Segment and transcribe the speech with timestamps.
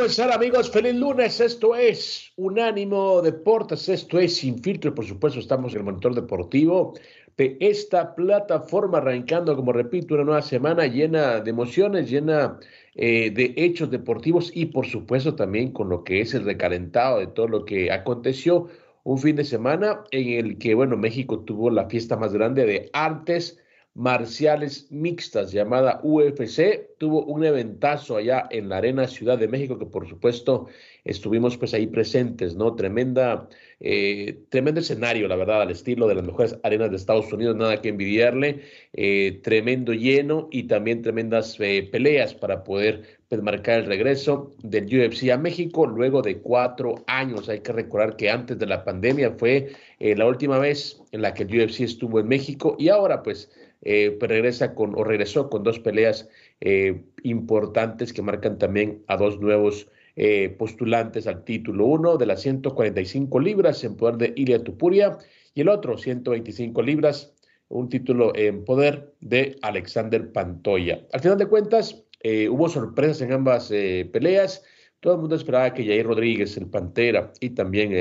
[0.00, 0.70] ¿Cómo están amigos?
[0.70, 5.84] Feliz lunes, esto es Unánimo Deportes, esto es Sin Filtro, por supuesto estamos en el
[5.84, 6.94] monitor deportivo
[7.36, 12.58] de esta plataforma, arrancando, como repito, una nueva semana llena de emociones, llena
[12.94, 17.26] eh, de hechos deportivos y por supuesto también con lo que es el recalentado de
[17.26, 18.68] todo lo que aconteció
[19.04, 22.88] un fin de semana en el que, bueno, México tuvo la fiesta más grande de
[22.94, 23.58] artes
[23.94, 26.96] marciales mixtas llamada UFC.
[26.98, 30.68] Tuvo un eventazo allá en la Arena Ciudad de México que por supuesto
[31.04, 32.74] estuvimos pues ahí presentes, ¿no?
[32.74, 33.48] Tremenda,
[33.80, 37.80] eh, tremendo escenario, la verdad, al estilo de las mejores arenas de Estados Unidos, nada
[37.80, 38.60] que envidiarle,
[38.92, 44.84] eh, tremendo lleno y también tremendas eh, peleas para poder pues, marcar el regreso del
[44.86, 47.48] UFC a México luego de cuatro años.
[47.48, 51.42] Hay que recordar que antes de la pandemia fue la última vez en la que
[51.42, 53.50] el UFC estuvo en México y ahora pues
[53.82, 56.28] eh, regresa con o regresó con dos peleas
[56.60, 61.86] eh, importantes que marcan también a dos nuevos eh, postulantes al título.
[61.86, 65.16] Uno de las 145 libras en poder de Ilia Tupuria
[65.54, 67.32] y el otro 125 libras,
[67.68, 71.06] un título en poder de Alexander Pantoya.
[71.12, 72.04] Al final de cuentas,
[72.50, 73.68] hubo sorpresas en ambas
[74.12, 74.62] peleas.
[75.00, 77.92] Todo el mundo esperaba que Jair Rodríguez, el Pantera, y también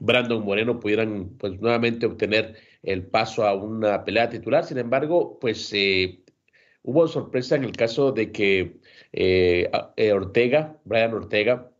[0.00, 4.64] Brandon Moreno pudieran pues nuevamente obtener el paso a una pelea titular.
[4.64, 6.22] Sin embargo, pues eh,
[6.82, 8.78] hubo sorpresa en el caso de que
[9.12, 11.70] eh, eh, Ortega, Brian Ortega,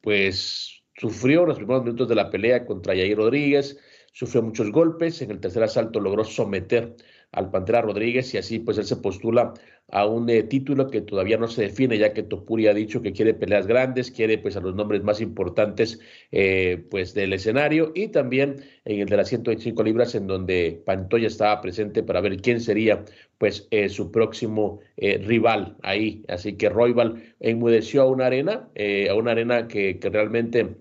[0.00, 3.78] pues sufrió los primeros minutos de la pelea contra Yair Rodríguez,
[4.12, 6.96] sufrió muchos golpes, en el tercer asalto logró someter
[7.32, 9.54] al Pantera Rodríguez y así pues él se postula
[9.92, 13.12] a un eh, título que todavía no se define ya que Topuri ha dicho que
[13.12, 16.00] quiere peleas grandes, quiere pues a los nombres más importantes
[16.32, 21.26] eh, pues del escenario y también en el de las 125 libras en donde Pantoya
[21.28, 23.04] estaba presente para ver quién sería
[23.38, 28.68] pues eh, su próximo rival ahí, así que Roybal enmudeció a una arena,
[29.08, 30.76] a una arena que, que realmente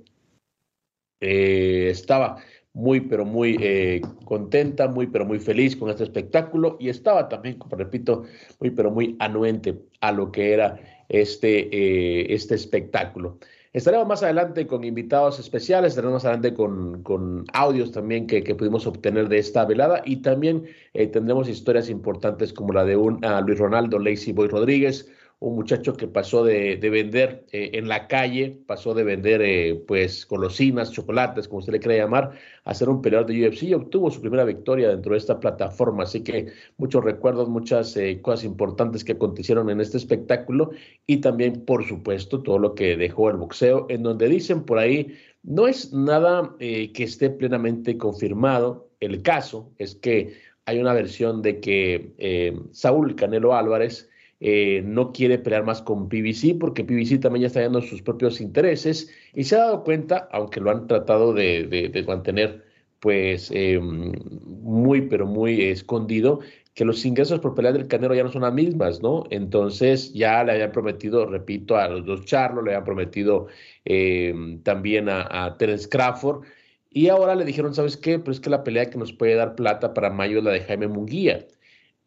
[1.22, 2.42] estaba
[2.80, 7.58] muy, pero muy eh, contenta, muy, pero muy feliz con este espectáculo y estaba también,
[7.58, 8.24] como repito,
[8.60, 10.80] muy, pero muy anuente a lo que era
[11.10, 13.38] este, eh, este espectáculo.
[13.74, 18.56] Estaremos más adelante con invitados especiales, estaremos más adelante con, con audios también que, que,
[18.56, 20.64] pudimos obtener de esta velada y también
[20.94, 25.08] eh, tendremos historias importantes como la de un Luis Ronaldo Lacey Boy Rodríguez,
[25.40, 30.28] un muchacho que pasó de, vender eh, en la calle, pasó de vender eh, pues
[30.28, 32.32] golosinas, chocolates, como usted le quiera llamar,
[32.66, 36.04] a ser un peleador de UFC y obtuvo su primera victoria dentro de esta plataforma.
[36.04, 36.48] Así que
[36.78, 40.72] muchos recuerdos, muchas eh, cosas importantes que acontecieron en este espectáculo
[41.08, 45.16] y también, por supuesto, todo lo que dejó el boxeo, en donde dicen por ahí,
[45.44, 48.90] no es nada que esté plenamente confirmado.
[49.00, 50.34] El caso es que
[50.66, 54.09] hay una versión de que Saúl Canelo Álvarez,
[54.42, 58.40] eh, no quiere pelear más con PBC porque PBC también ya está dando sus propios
[58.40, 62.64] intereses y se ha dado cuenta, aunque lo han tratado de, mantener
[63.00, 66.40] pues eh, muy pero muy escondido,
[66.80, 69.26] que los ingresos por pelea del Canelo ya no son las mismas, ¿no?
[69.32, 73.48] Entonces ya le habían prometido, repito, a los dos Charlos, le habían prometido
[73.84, 76.46] eh, también a, Terence Crawford,
[76.90, 78.18] y ahora le dijeron, ¿sabes qué?
[78.20, 80.62] Pues es que la pelea que nos puede dar plata para mayo es la de
[80.62, 81.46] Jaime Munguía.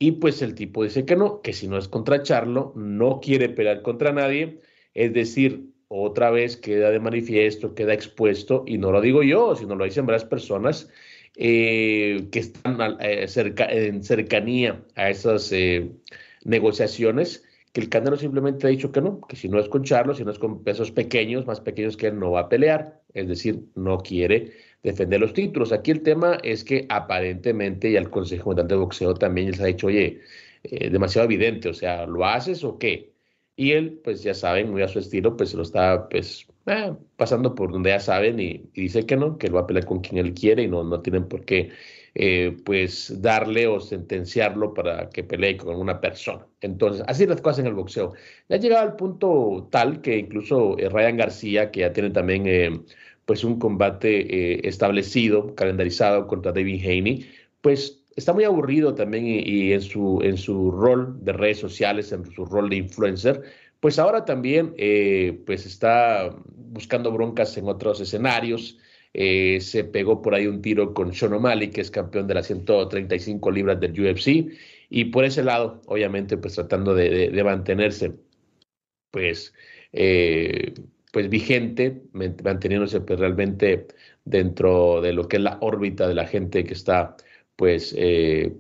[0.03, 3.49] Y pues el tipo dice que no, que si no es contra Charlo, no quiere
[3.49, 4.59] pelear contra nadie.
[4.95, 9.77] Es decir, otra vez queda de manifiesto, queda expuesto, y no lo digo yo, sino
[9.77, 10.89] lo dicen varias personas
[11.37, 15.93] eh, que están eh, en cercanía a esas eh,
[16.43, 20.15] negociaciones, que el Canelo simplemente ha dicho que no, que si no es con Charlo,
[20.15, 23.29] si no es con pesos pequeños, más pequeños que él, no va a pelear, es
[23.29, 24.51] decir, no quiere
[24.83, 25.73] defender los títulos.
[25.73, 29.67] Aquí el tema es que aparentemente, y al Consejo Mundial de Boxeo también les ha
[29.67, 30.21] dicho, oye,
[30.65, 33.13] eh, demasiado evidente, o sea, ¿lo haces o qué?
[33.57, 36.95] Y él, pues ya saben, muy a su estilo, pues se lo está pues eh,
[37.17, 40.01] pasando por donde ya saben y, dice que no, que él va a pelear con
[40.01, 41.71] quien él quiere y no, no tienen por qué
[42.15, 46.47] eh, pues darle o sentenciarlo para que pelee con una persona.
[46.61, 48.15] Entonces, así las cosas en el boxeo.
[48.49, 52.47] Ya ha llegado al punto tal que incluso Ryan García, que ya tiene también
[53.27, 57.27] pues un combate establecido, calendarizado contra David Haney,
[57.61, 62.31] pues está muy aburrido también y, en, su, en su rol de redes sociales, en
[62.31, 63.43] su rol de influencer,
[63.81, 68.79] pues ahora también eh, pues está buscando broncas en otros escenarios.
[69.15, 72.47] Eh, se pegó por ahí un tiro con Sean O'Malley, que es campeón de las
[72.47, 74.53] 135 libras del UFC,
[74.89, 78.13] y por ese lado, obviamente, pues tratando de, mantenerse,
[79.11, 79.53] pues,
[79.93, 80.75] eh,
[81.13, 83.87] pues vigente, manteniéndose pues, realmente
[84.25, 87.17] dentro de lo que es la órbita de la gente que está
[87.55, 88.57] pues eh,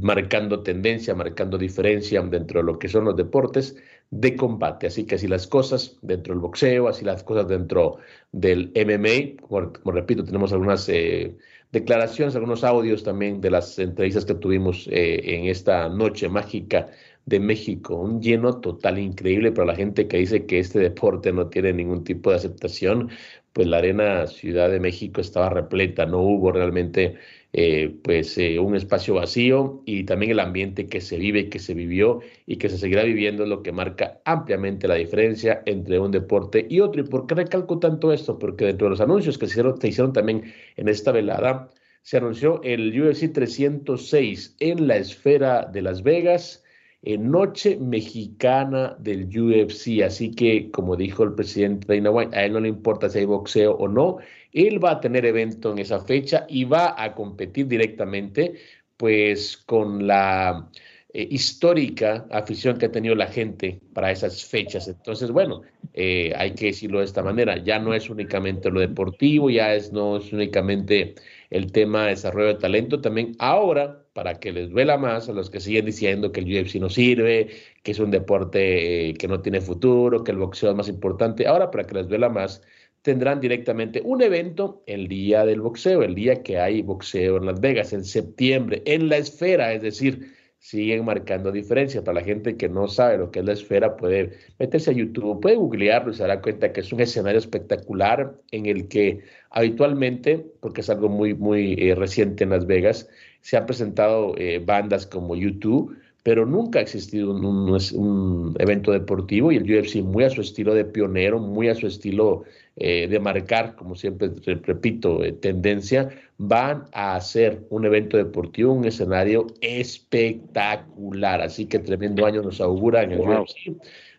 [0.00, 3.76] marcando tendencia, marcando diferencia dentro de lo que son los deportes
[4.10, 4.86] de combate.
[4.86, 7.98] Así que así las cosas dentro del boxeo, así las cosas dentro
[8.32, 9.42] del MMA.
[9.48, 11.36] Como, repito, tenemos algunas eh,
[11.72, 16.88] declaraciones, algunos audios también de las entrevistas que tuvimos eh, en esta noche mágica
[17.26, 17.96] de México.
[17.96, 22.04] Un lleno total increíble para la gente que dice que este deporte no tiene ningún
[22.04, 23.10] tipo de aceptación.
[23.52, 27.16] Pues la arena Ciudad de México estaba repleta, no hubo realmente
[27.52, 31.74] eh, pues eh, un espacio vacío y también el ambiente que se vive, que se
[31.74, 36.10] vivió y que se seguirá viviendo es lo que marca ampliamente la diferencia entre un
[36.12, 37.00] deporte y otro.
[37.02, 38.38] ¿Y por qué recalco tanto esto?
[38.38, 41.70] Porque dentro de los anuncios que se hicieron, se hicieron también en esta velada,
[42.02, 46.62] se anunció el UFC 306 en la esfera de Las Vegas
[47.02, 50.02] Noche Mexicana del UFC.
[50.04, 53.24] Así que, como dijo el presidente Dana White, a él no le importa si hay
[53.26, 54.18] boxeo o no,
[54.52, 58.54] él va a tener evento en esa fecha y va a competir directamente,
[58.96, 60.68] pues, con la
[61.12, 64.88] eh, histórica afición que ha tenido la gente para esas fechas.
[64.88, 65.62] Entonces, bueno,
[65.94, 69.92] eh, hay que decirlo de esta manera, ya no es únicamente lo deportivo, ya es,
[69.92, 71.14] no es únicamente
[71.50, 75.50] el tema de desarrollo de talento, también ahora para que les duela más a los
[75.50, 77.48] que siguen diciendo que el UFC no sirve,
[77.82, 81.46] que es un deporte eh, que no tiene futuro, que el boxeo es más importante.
[81.46, 82.62] Ahora, para que les duela más,
[83.02, 87.60] tendrán directamente un evento el día del boxeo, el día que hay boxeo en Las
[87.60, 90.32] Vegas, en septiembre, en la esfera, es decir,
[90.66, 92.02] siguen marcando diferencia.
[92.02, 95.40] Para la gente que no sabe lo que es la esfera, puede meterse a YouTube,
[95.40, 99.20] puede googlearlo y se dará cuenta que es un escenario espectacular en el que
[99.50, 103.08] habitualmente, porque es algo muy, muy eh, reciente en Las Vegas,
[103.42, 109.58] se han presentado eh, bandas como YouTube, pero nunca ha existido un, evento deportivo y
[109.58, 112.42] el UFC muy a su estilo de pionero, muy a su estilo
[112.74, 114.30] eh, de marcar, como siempre
[114.64, 121.42] repito, eh, tendencia, van a hacer un evento deportivo, un escenario espectacular.
[121.42, 123.76] Así que tremendo año nos augura en el UFC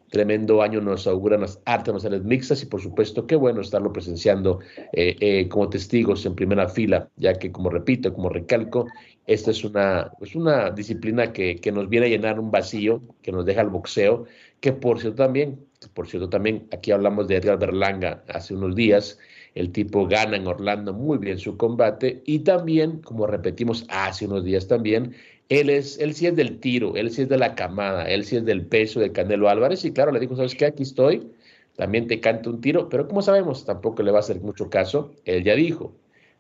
[0.09, 4.59] tremendo año nos auguran las artes marciales mixtas y por supuesto qué bueno estarlo presenciando
[5.50, 8.86] como testigos en primera fila, ya que como repito, como recalco,
[9.28, 13.32] esta es una, es una disciplina que, que, nos viene a llenar un vacío que
[13.34, 14.26] nos deja el boxeo,
[14.62, 15.60] que por cierto también,
[15.94, 19.20] por cierto también, aquí hablamos de Edgar Berlanga hace unos días,
[19.54, 24.46] el tipo gana en Orlando muy bien su combate y también, como repetimos hace unos
[24.46, 25.14] días también,
[25.50, 28.38] él, es, él sí es del tiro, él sí es de la camada, él sí
[28.38, 30.66] es del peso de Canelo Álvarez y claro, le dijo, ¿sabes qué?
[30.68, 31.31] Aquí estoy,
[31.76, 35.12] también te canto un tiro, pero como sabemos, tampoco le va a hacer mucho caso,
[35.26, 35.94] él ya dijo,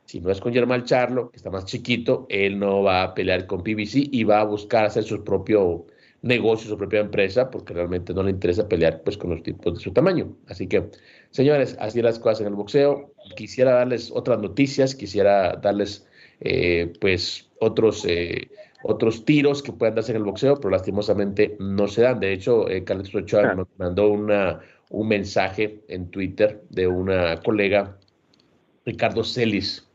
[0.07, 3.45] si no es con Germán Charlo, que está más chiquito, él no va a pelear
[3.45, 5.85] con PBC y va a buscar hacer su propio
[6.21, 9.79] negocio, su propia empresa, porque realmente no le interesa pelear pues, con los tipos de
[9.81, 10.33] su tamaño.
[10.47, 10.89] Así que,
[11.31, 13.13] señores, así las cosas en el boxeo.
[13.35, 16.07] Quisiera darles otras noticias, quisiera darles
[16.39, 18.49] eh, pues otros, eh,
[18.83, 22.21] otros tiros que puedan darse en el boxeo, pero lastimosamente no se dan.
[22.21, 27.97] De hecho, eh, Carlos Ochoa nos mandó una, un mensaje en Twitter de una colega,
[28.85, 29.86] Ricardo Celis,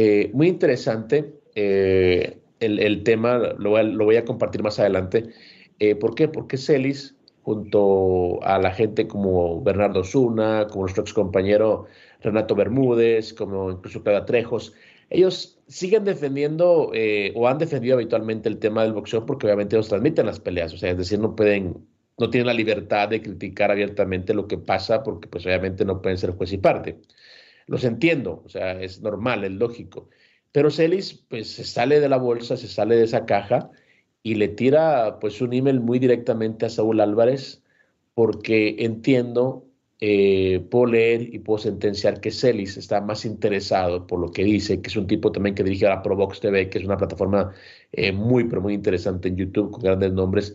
[0.00, 3.70] eh, muy interesante eh, el, tema, lo
[4.04, 5.30] voy, a, compartir más adelante.
[5.80, 6.28] Eh, ¿Por qué?
[6.28, 11.86] Porque Celis, junto a la gente como Bernardo Zuna, como nuestro ex compañero
[12.20, 14.72] Renato Bermúdez, como incluso Clara Trejos,
[15.10, 16.92] ellos siguen defendiendo
[17.34, 20.78] o han defendido habitualmente el tema del boxeo porque obviamente ellos transmiten las peleas, o
[20.78, 21.88] sea, es decir, no pueden,
[22.18, 26.18] no tienen la libertad de criticar abiertamente lo que pasa porque pues obviamente no pueden
[26.18, 27.00] ser juez y parte.
[27.68, 30.08] Los entiendo, o sea, es normal, es lógico.
[30.52, 33.70] Pero Celis, pues, se sale de la bolsa, se sale de esa caja
[34.22, 37.62] y le tira, pues, un email muy directamente a Saúl Álvarez,
[38.14, 39.68] porque entiendo
[40.00, 44.80] eh, puedo leer y puedo sentenciar que Celis está más interesado por lo que dice,
[44.80, 47.52] que es un tipo también que dirige a Provox TV, que es una plataforma
[47.92, 50.54] eh, muy, pero muy interesante en YouTube con grandes nombres.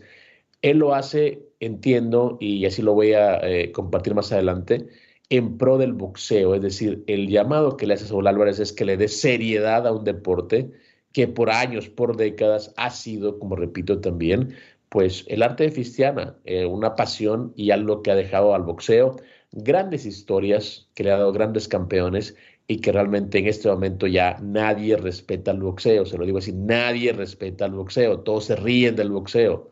[0.62, 4.86] Él lo hace, entiendo, y así lo voy a eh, compartir más adelante,
[5.30, 6.54] en pro del boxeo.
[6.54, 9.92] Es decir, el llamado que le hace Saúl Álvarez es que le dé seriedad a
[9.92, 10.70] un deporte
[11.12, 14.54] que por años, por décadas ha sido, como repito también,
[14.88, 16.36] pues el arte de Fistiana,
[16.68, 19.16] una pasión y algo que ha dejado al boxeo
[19.54, 24.38] grandes historias, que le ha dado grandes campeones y que realmente en este momento ya
[24.42, 28.96] nadie respeta el boxeo, se lo digo así, nadie respeta el boxeo, todos se ríen
[28.96, 29.70] del boxeo.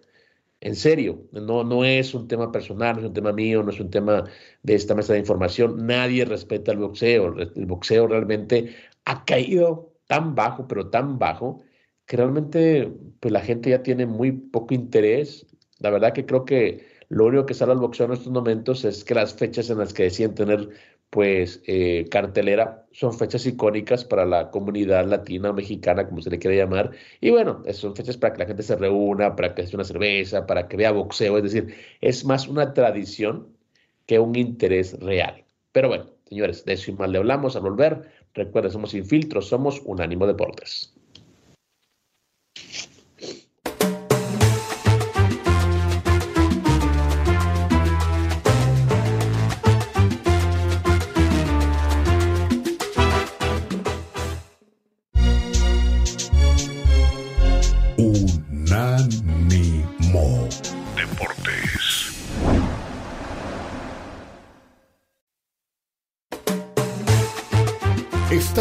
[0.62, 3.80] En serio, no, no es un tema personal, no es un tema mío, no es
[3.80, 4.30] un tema
[4.62, 7.36] de esta mesa de información, nadie respeta el boxeo.
[7.36, 11.62] El boxeo realmente ha caído tan bajo, pero tan bajo,
[12.06, 15.46] que realmente pues, la gente ya tiene muy poco interés.
[15.80, 19.02] La verdad que creo que lo único que sale al boxeo en estos momentos es
[19.02, 20.68] que las fechas en las que deciden tener
[21.12, 26.56] pues eh, cartelera son fechas icónicas para la comunidad latina mexicana, como se le quiere
[26.56, 26.92] llamar.
[27.20, 30.46] Y bueno, son fechas para que la gente se reúna, para que se una cerveza,
[30.46, 31.36] para que vea boxeo.
[31.36, 33.46] Es decir, es más una tradición
[34.06, 35.44] que un interés real.
[35.72, 38.10] Pero bueno, señores, de eso y mal le hablamos al volver.
[38.32, 40.94] Recuerden, somos Infiltros, somos Unánimo Deportes.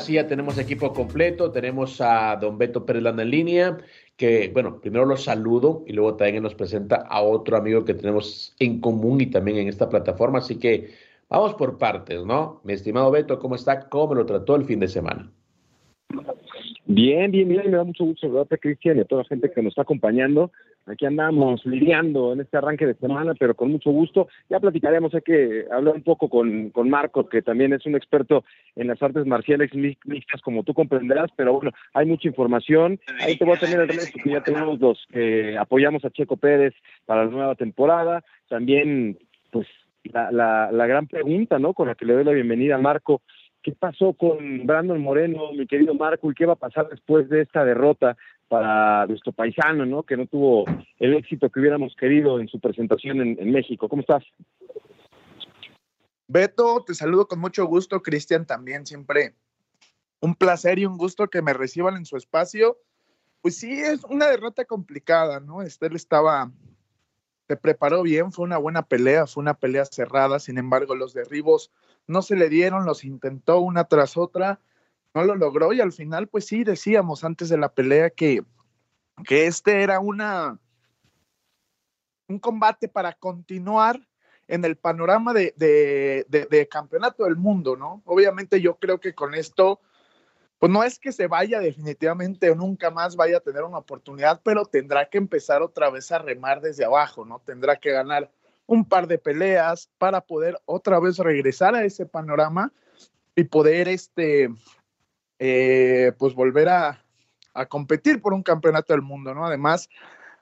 [0.00, 3.78] Sí ya tenemos equipo completo, tenemos a don Beto Pérez en línea,
[4.16, 8.54] que bueno, primero lo saludo y luego también nos presenta a otro amigo que tenemos
[8.58, 10.90] en común y también en esta plataforma, así que
[11.28, 12.60] vamos por partes, ¿no?
[12.64, 13.88] Mi estimado Beto, ¿cómo está?
[13.88, 15.30] ¿Cómo lo trató el fin de semana?
[16.86, 19.62] Bien, bien, bien, me da mucho gusto saludarte, Cristian, y a toda la gente que
[19.62, 20.50] nos está acompañando.
[20.86, 24.28] Aquí andamos lidiando en este arranque de semana, pero con mucho gusto.
[24.48, 28.44] Ya platicaremos, hay que hablar un poco con, con Marcos, que también es un experto
[28.74, 32.98] en las artes marciales mixtas, como tú comprenderás, pero bueno, hay mucha información.
[33.20, 36.38] Ahí te voy a tener el resto, que ya tenemos los que apoyamos a Checo
[36.38, 38.24] Pérez para la nueva temporada.
[38.48, 39.18] También,
[39.52, 39.68] pues,
[40.04, 41.72] la, la, la gran pregunta, ¿no?
[41.74, 43.22] Con la que le doy la bienvenida a Marco
[43.62, 47.42] ¿Qué pasó con Brandon Moreno, mi querido Marco, y qué va a pasar después de
[47.42, 48.16] esta derrota
[48.48, 50.02] para nuestro paisano, ¿no?
[50.02, 50.64] Que no tuvo
[50.98, 53.88] el éxito que hubiéramos querido en su presentación en, México.
[53.88, 54.24] ¿Cómo estás?
[56.26, 58.00] Beto, te saludo con mucho gusto.
[58.00, 59.34] Cristian también, siempre
[60.20, 62.78] un placer y un gusto que me reciban en su espacio.
[63.42, 65.62] Pues sí, es una derrota complicada, ¿no?
[65.62, 66.50] Estel estaba,
[67.50, 71.72] se preparó bien, fue una buena pelea, fue una pelea cerrada, sin embargo, los derribos
[72.06, 74.60] no se le dieron, los intentó una tras otra,
[75.14, 78.44] no lo logró y al final, pues sí, decíamos antes de la pelea que,
[79.24, 80.60] que este era una,
[82.28, 84.00] un combate para continuar
[84.46, 88.00] en el panorama de, de, campeonato del mundo, ¿no?
[88.04, 89.80] Obviamente yo creo que con esto,
[90.60, 94.42] pues no es que se vaya definitivamente o nunca más vaya a tener una oportunidad,
[94.44, 97.40] pero tendrá que empezar otra vez a remar desde abajo, ¿no?
[97.40, 98.30] Tendrá que ganar
[98.66, 102.74] un par de peleas para poder otra vez regresar a ese panorama
[103.34, 104.50] y poder este
[105.38, 107.02] eh, pues volver a,
[107.70, 109.46] competir por un campeonato del mundo, ¿no?
[109.46, 109.88] Además,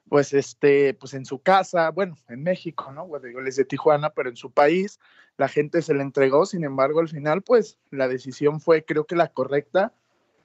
[0.09, 3.07] pues este, pues en su casa, bueno, en México, ¿no?
[3.07, 4.99] Bueno, digo, él es de Tijuana, pero en su país
[5.37, 9.17] la gente se le entregó, sin embargo, al final, pues la decisión fue, creo que
[9.17, 9.95] la correcta,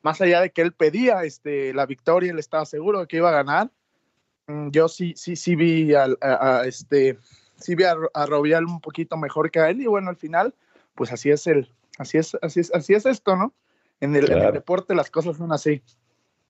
[0.04, 3.30] más allá de que él pedía este, la victoria, él estaba seguro de que iba
[3.30, 3.72] a ganar.
[4.48, 7.18] Mm, yo sí, sí, sí vi a, a este,
[7.64, 10.54] sí vi a, Robial un poquito mejor que a él y bueno, al final,
[10.96, 13.54] pues así es el, así es, así es, así es esto, ¿no?
[14.02, 15.82] En el, deporte las cosas son así.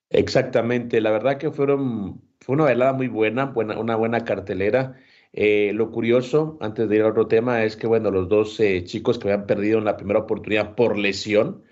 [0.09, 4.95] Exactamente, la verdad que fueron, fue una velada muy buena, buena una buena cartelera.
[5.33, 8.83] Eh, lo curioso, antes de ir a otro tema, es que bueno, los dos eh,
[8.83, 11.63] chicos que habían perdido en la primera oportunidad por lesión,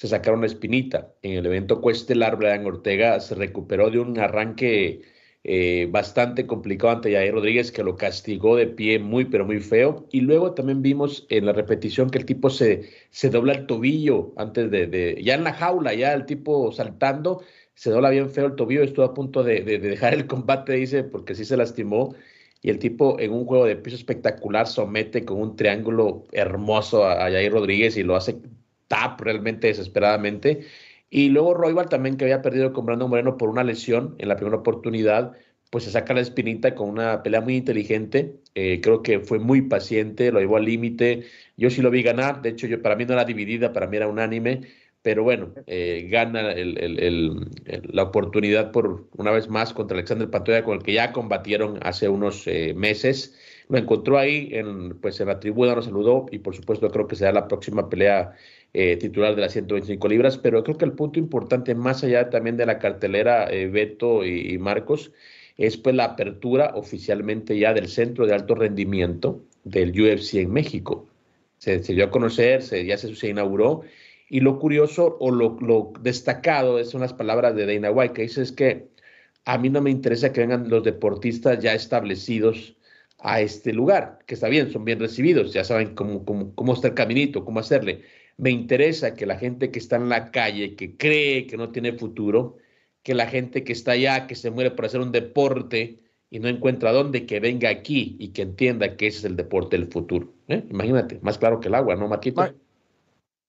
[0.00, 1.12] se sacaron la espinita.
[1.20, 5.02] En el evento cuestelar, Brian Ortega se recuperó de un arranque
[5.44, 10.08] eh, bastante complicado ante Jair Rodríguez, que lo castigó de pie muy, pero muy feo.
[10.10, 14.32] Y luego también vimos en la repetición que el tipo se, se dobla el tobillo
[14.38, 17.42] antes de, ya en la jaula, ya el tipo saltando,
[17.74, 21.04] se dobla bien feo el tobillo, estuvo a punto de, de dejar el combate, dice,
[21.04, 22.14] porque sí se lastimó.
[22.62, 27.26] Y el tipo en un juego de piso espectacular somete con un triángulo hermoso a,
[27.26, 28.40] a Rodríguez y lo hace
[28.90, 30.66] tap realmente desesperadamente.
[31.08, 34.36] Y luego Roybal también, que había perdido con Brandon Moreno por una lesión en la
[34.36, 35.32] primera oportunidad,
[35.70, 38.40] pues se saca la espinita con una pelea muy inteligente.
[38.54, 41.24] Eh, creo que fue muy paciente, lo llevó al límite.
[41.56, 43.96] Yo sí lo vi ganar, de hecho, yo, para mí no era dividida, para mí
[43.96, 44.62] era unánime.
[45.02, 50.82] Pero bueno, eh, gana la oportunidad por una vez más contra Alexander Pantoya, con el
[50.82, 53.34] que ya combatieron hace unos eh, meses.
[53.68, 57.16] Lo encontró ahí en, pues, en la tribuna, nos saludó y por supuesto creo que
[57.16, 58.34] será la próxima pelea
[58.72, 62.56] eh, titular de las 125 libras, pero creo que el punto importante, más allá también
[62.56, 65.10] de la cartelera eh, Beto y, Marcos,
[65.56, 71.08] es pues la apertura oficialmente ya del centro de alto rendimiento del UFC en México.
[71.58, 73.82] Se, dio a conocer, se, ya se, inauguró,
[74.28, 78.42] y lo curioso o lo, lo destacado son las palabras de Dana White, que dice
[78.42, 78.88] es que
[79.44, 82.76] a mí no me interesa que vengan los deportistas ya establecidos
[83.18, 86.88] a este lugar, que está bien, son bien recibidos, ya saben cómo, cómo, cómo está
[86.88, 88.04] el caminito, cómo hacerle
[88.40, 91.92] me interesa que la gente que está en la calle, que cree que no tiene
[91.92, 92.56] futuro,
[93.02, 96.48] que la gente que está allá, que se muere por hacer un deporte y no
[96.48, 100.32] encuentra dónde, que venga aquí y que entienda que ese es el deporte del futuro.
[100.48, 100.64] ¿eh?
[100.70, 102.54] Imagínate, más claro que el agua, ¿no, Marquito?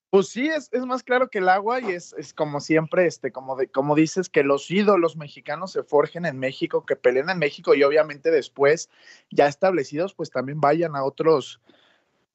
[0.10, 3.32] Pues sí, es, es, más claro que el agua y es, es como siempre, este,
[3.32, 7.40] como, de, como dices, que los ídolos mexicanos se forjen en México, que peleen en
[7.40, 8.90] México y obviamente después,
[9.30, 11.62] ya establecidos, pues también vayan a otros,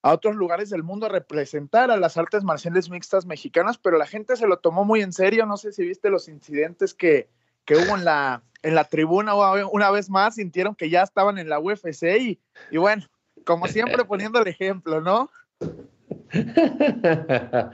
[0.06, 4.06] a otros lugares del mundo a representar a las artes marciales mixtas mexicanas, pero la
[4.06, 5.46] gente se lo tomó muy en serio.
[5.46, 7.28] No sé si viste los incidentes que,
[7.64, 9.34] que hubo en la, en la tribuna
[9.64, 12.38] una vez más, sintieron que ya estaban en la UFC y,
[12.70, 13.04] y bueno,
[13.44, 15.28] como siempre poniendo el ejemplo, ¿no?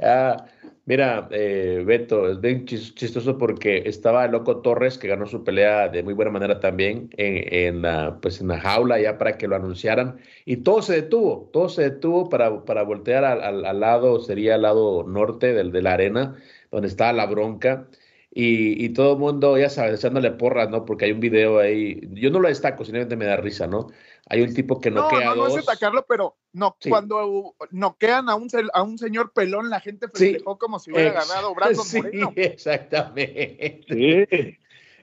[0.00, 0.36] ah,
[0.84, 6.02] Mira, eh, Beto, es bien chistoso porque estaba Loco Torres, que ganó su pelea de
[6.02, 9.54] muy buena manera también en, en, la, pues en la jaula ya para que lo
[9.54, 10.18] anunciaran.
[10.44, 14.62] Y todo se detuvo, todo se detuvo para, para voltear al, al, lado, sería al
[14.62, 16.36] lado norte del, de la arena,
[16.72, 17.88] donde estaba la bronca.
[18.34, 20.84] Y, y, todo el mundo, ya sabes, echándole porras, ¿no?
[20.86, 23.88] Porque hay un video ahí, yo no lo destaco, simplemente me da risa, ¿no?
[24.32, 28.30] Hay un tipo que no, noquea no, no, no es atacarlo, pero no, cuando noquean
[28.30, 31.98] a un, a un señor pelón, la gente festejó como si hubiera ganado Brandon sí,
[31.98, 32.32] Moreno.
[32.36, 33.84] exactamente.
[33.86, 34.58] Sí.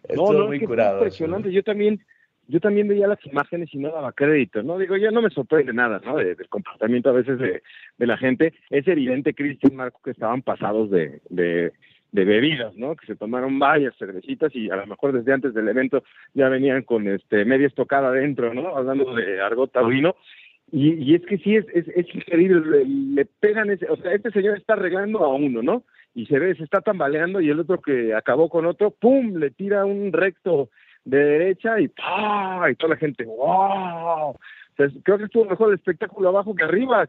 [0.15, 1.51] no, no, muy es que curado, impresionante.
[1.51, 2.03] Yo también,
[2.47, 4.79] yo también veía las imágenes y no daba crédito, ¿no?
[4.79, 6.17] Digo, ya no me sorprende nada, ¿no?
[6.17, 7.61] del comportamiento a veces de,
[7.99, 8.55] de la gente.
[8.71, 11.71] Es evidente, Cristian Marco, que estaban pasados de, de
[12.11, 12.95] de bebidas, ¿no?
[12.95, 16.83] Que se tomaron varias cervecitas y a lo mejor desde antes del evento ya venían
[16.83, 18.75] con este media estocada adentro, ¿no?
[18.75, 20.15] Hablando de argot taurino.
[20.71, 24.29] Y, y es que sí, es, es, es increíble, le, pegan ese, o sea, este
[24.31, 25.83] señor está arreglando a uno, ¿no?
[26.13, 29.49] Y se ve, se está tambaleando y el otro que acabó con otro, ¡pum!, le
[29.49, 30.69] tira un recto
[31.05, 32.69] de derecha y ¡pah!
[32.69, 34.35] Y toda la gente, ¡wow!
[35.03, 37.07] Creo que estuvo mejor el espectáculo abajo que arriba.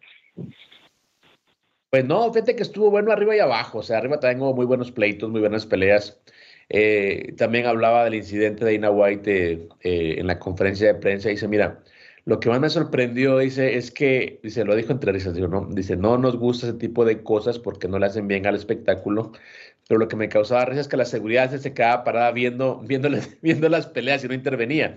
[1.91, 3.79] Pues no, fíjate que estuvo bueno arriba y abajo.
[3.79, 6.21] O sea, arriba tengo muy buenos pleitos, muy buenas peleas.
[6.69, 11.29] Eh, también hablaba del incidente de Ina White eh, en la conferencia de prensa.
[11.31, 11.83] Dice, mira,
[12.27, 15.67] lo que más me sorprendió, dice, es que, dice, lo dijo entre risas, ¿no?
[15.73, 19.33] Dice, no nos gusta ese tipo de cosas porque no le hacen bien al espectáculo.
[19.89, 23.09] Pero lo que me causaba risa es que la seguridad se quedaba parada viendo, viendo,
[23.43, 24.95] viendo las peleas y no intervenía.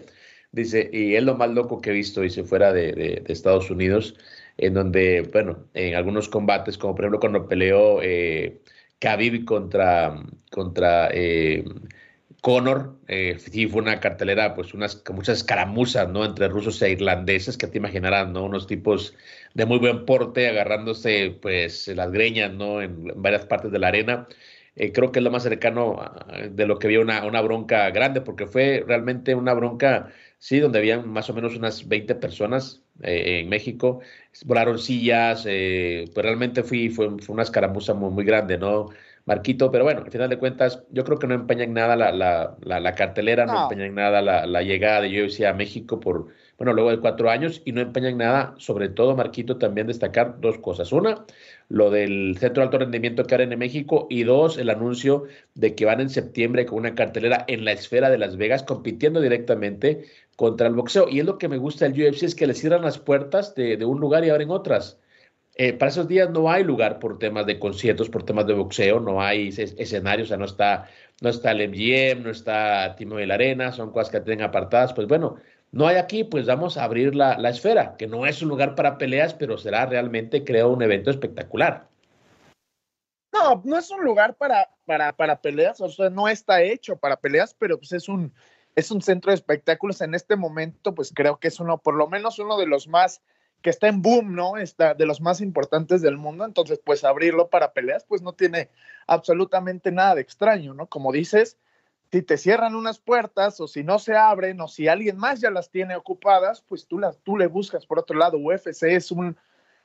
[0.51, 3.71] Dice, y es lo más loco que he visto, dice, fuera de, de, de Estados
[3.71, 4.15] Unidos
[4.57, 8.61] en donde, bueno, en algunos combates, como por ejemplo cuando peleó eh,
[8.99, 11.65] Khabib contra, contra eh,
[12.41, 16.25] Conor, eh, sí fue una cartelera, pues unas muchas escaramuzas, ¿no?
[16.25, 18.43] Entre rusos e irlandeses, que te imaginarás, ¿no?
[18.43, 19.15] Unos tipos
[19.53, 22.81] de muy buen porte agarrándose, pues, las greñas, ¿no?
[22.81, 24.27] En, varias partes de la arena.
[24.75, 25.99] Eh, creo que es lo más cercano
[26.49, 30.11] de lo que había una, una bronca grande, porque fue realmente una bronca,
[30.43, 34.01] sí, donde habían más o menos unas 20 personas eh, en México,
[34.45, 38.89] volaron sillas, eh, pues realmente fui, fue, fue una escaramuza muy, muy, grande, ¿no?
[39.25, 42.11] Marquito, pero bueno, al final de cuentas, yo creo que no empeña en nada la,
[42.11, 43.53] la, la, cartelera, no.
[43.53, 47.29] no empeña en nada la, llegada de UFC a México por, bueno, luego de cuatro
[47.29, 50.91] años, y no empeña en nada, sobre todo, Marquito, también destacar dos cosas.
[50.91, 51.25] Una,
[51.69, 55.75] lo del Centro de Alto Rendimiento que harán en México, y dos, el anuncio de
[55.75, 60.05] que van en septiembre con una cartelera en la esfera de Las Vegas, compitiendo directamente
[60.35, 61.07] contra el boxeo.
[61.09, 63.77] Y es lo que me gusta del UFC, es que le cierran las puertas de,
[63.77, 64.99] de un lugar y abren otras.
[65.55, 68.99] Eh, para esos días no hay lugar por temas de conciertos, por temas de boxeo,
[68.99, 70.89] no hay escenarios, o sea, no está,
[71.21, 74.93] no está el MGM, no está Timo de la Arena, son cosas que tienen apartadas,
[74.93, 75.35] pues bueno,
[75.73, 78.75] no hay aquí, pues vamos a abrir la, la esfera, que no es un lugar
[78.75, 81.89] para peleas, pero será realmente, creo, un evento espectacular.
[83.33, 87.17] No, no es un lugar para, para, para peleas, o sea, no está hecho para
[87.17, 88.31] peleas, pero pues es un,
[88.75, 89.99] es un centro de espectáculos.
[90.01, 93.23] En este momento, pues creo que es uno, por lo menos uno de los más,
[93.63, 94.57] que está en boom, ¿no?
[94.57, 96.45] Está de los más importantes del mundo.
[96.45, 98.69] Entonces, pues abrirlo para peleas, pues no tiene
[99.07, 100.85] absolutamente nada de extraño, ¿no?
[100.85, 101.57] Como dices,
[102.13, 105.49] si te cierran unas puertas o si no se abren o si alguien más ya
[105.49, 108.37] las tiene ocupadas, pues tú, las, tú le buscas por otro lado.
[108.37, 109.35] UFC es, un,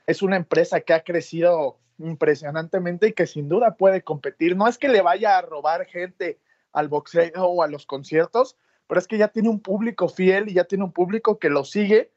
[0.07, 4.59] es una empresa que ha crecido impresionantemente y que sin duda puede competir.
[4.59, 6.38] No es que le vaya a robar gente
[6.75, 10.53] al boxeo o a los conciertos, pero es que ya tiene un público fiel y
[10.53, 12.12] ya tiene un público que lo sigue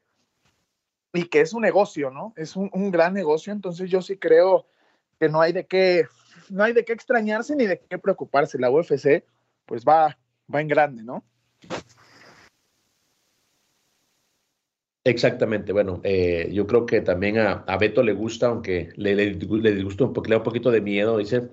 [1.14, 2.34] y que es un negocio, ¿no?
[2.36, 4.66] Es un, un, gran negocio, entonces yo sí creo
[5.18, 6.04] que no hay de qué,
[6.50, 8.58] no hay de qué extrañarse ni de qué preocuparse.
[8.58, 9.24] La UFC,
[9.66, 10.18] pues va,
[10.52, 11.24] va en grande, ¿no?
[15.04, 19.34] Exactamente, bueno, eh, yo creo que también a, a, Beto le gusta, aunque le, le,
[19.34, 21.50] le disgusta un le da un poquito de miedo, dice,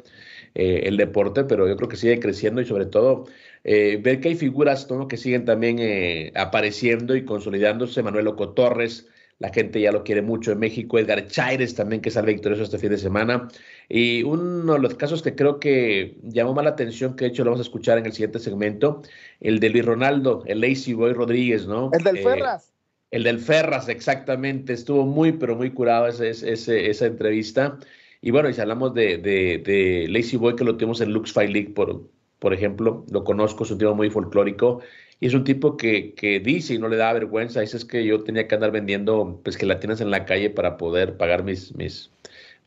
[0.55, 3.25] eh, el deporte, pero yo creo que sigue creciendo y sobre todo
[3.63, 5.07] eh, ver que hay figuras ¿no?
[5.07, 9.07] que siguen también eh, apareciendo y consolidándose, Manuel Oco Torres,
[9.39, 12.77] la gente ya lo quiere mucho en México, Edgar Chaires también que sale victorioso este
[12.77, 13.47] fin de semana,
[13.87, 17.43] y uno de los casos que creo que llamó más la atención, que de hecho
[17.43, 19.01] lo vamos a escuchar en el siguiente segmento,
[19.39, 21.89] el de Luis Ronaldo, el Lazy Boy Rodríguez, ¿no?
[21.93, 22.73] El del Ferras.
[23.11, 24.73] El del Ferras, exactamente.
[24.73, 27.79] Estuvo muy, pero muy curado ese, ese, esa entrevista.
[28.21, 31.31] Y bueno, y si hablamos de, de, de Lazy Boy, que lo tenemos en Lux
[31.31, 32.03] Fight League, por,
[32.37, 34.81] por ejemplo, lo conozco, es un tipo muy folclórico.
[35.19, 37.61] Y es un tipo que, que dice y no le da vergüenza.
[37.61, 41.17] Dice es que yo tenía que andar vendiendo pues tienes en la calle para poder
[41.17, 42.11] pagar mis, mis,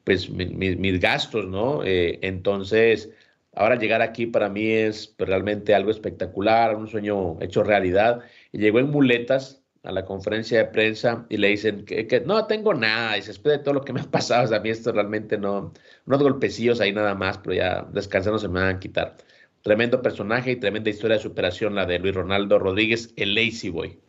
[0.04, 1.84] pues, mis, mis gastos, ¿no?
[1.84, 3.10] Eh, entonces,
[3.54, 8.20] ahora llegar aquí para mí es pues, realmente algo espectacular, un sueño hecho realidad.
[8.52, 12.46] Y llegó en muletas, a la conferencia de prensa y le dicen que, que no
[12.46, 15.38] tengo nada, y se de todo lo que me ha pasado, a mí esto realmente
[15.38, 15.72] no,
[16.06, 19.16] unos golpecillos ahí nada más, pero ya descansando se me van a quitar.
[19.62, 24.00] Tremendo personaje y tremenda historia de superación la de Luis Ronaldo Rodríguez, el Lazy Boy.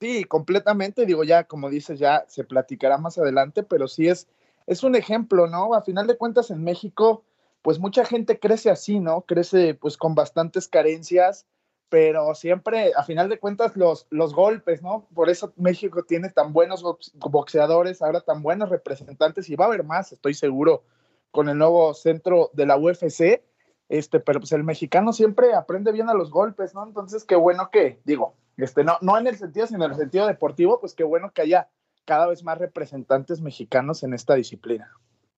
[0.00, 4.28] Sí, completamente, digo ya, como dices, ya se platicará más adelante, pero sí es,
[4.66, 5.74] es un ejemplo, ¿no?
[5.74, 7.24] A final de cuentas en México,
[7.62, 9.22] pues mucha gente crece así, ¿no?
[9.22, 11.46] Crece pues con bastantes carencias,
[11.88, 15.08] pero siempre, a final de cuentas, los, los golpes, ¿no?
[15.12, 19.82] Por eso México tiene tan buenos boxeadores, ahora tan buenos representantes, y va a haber
[19.82, 20.84] más, estoy seguro,
[21.32, 23.42] con el nuevo centro de la UFC,
[23.90, 26.86] este, pero pues el mexicano siempre aprende bien a los golpes, ¿no?
[26.86, 30.28] Entonces, qué bueno que, digo, este, no, no en el sentido, sino en el sentido
[30.28, 31.68] deportivo, pues qué bueno que haya
[32.04, 34.92] cada vez más representantes mexicanos en esta disciplina.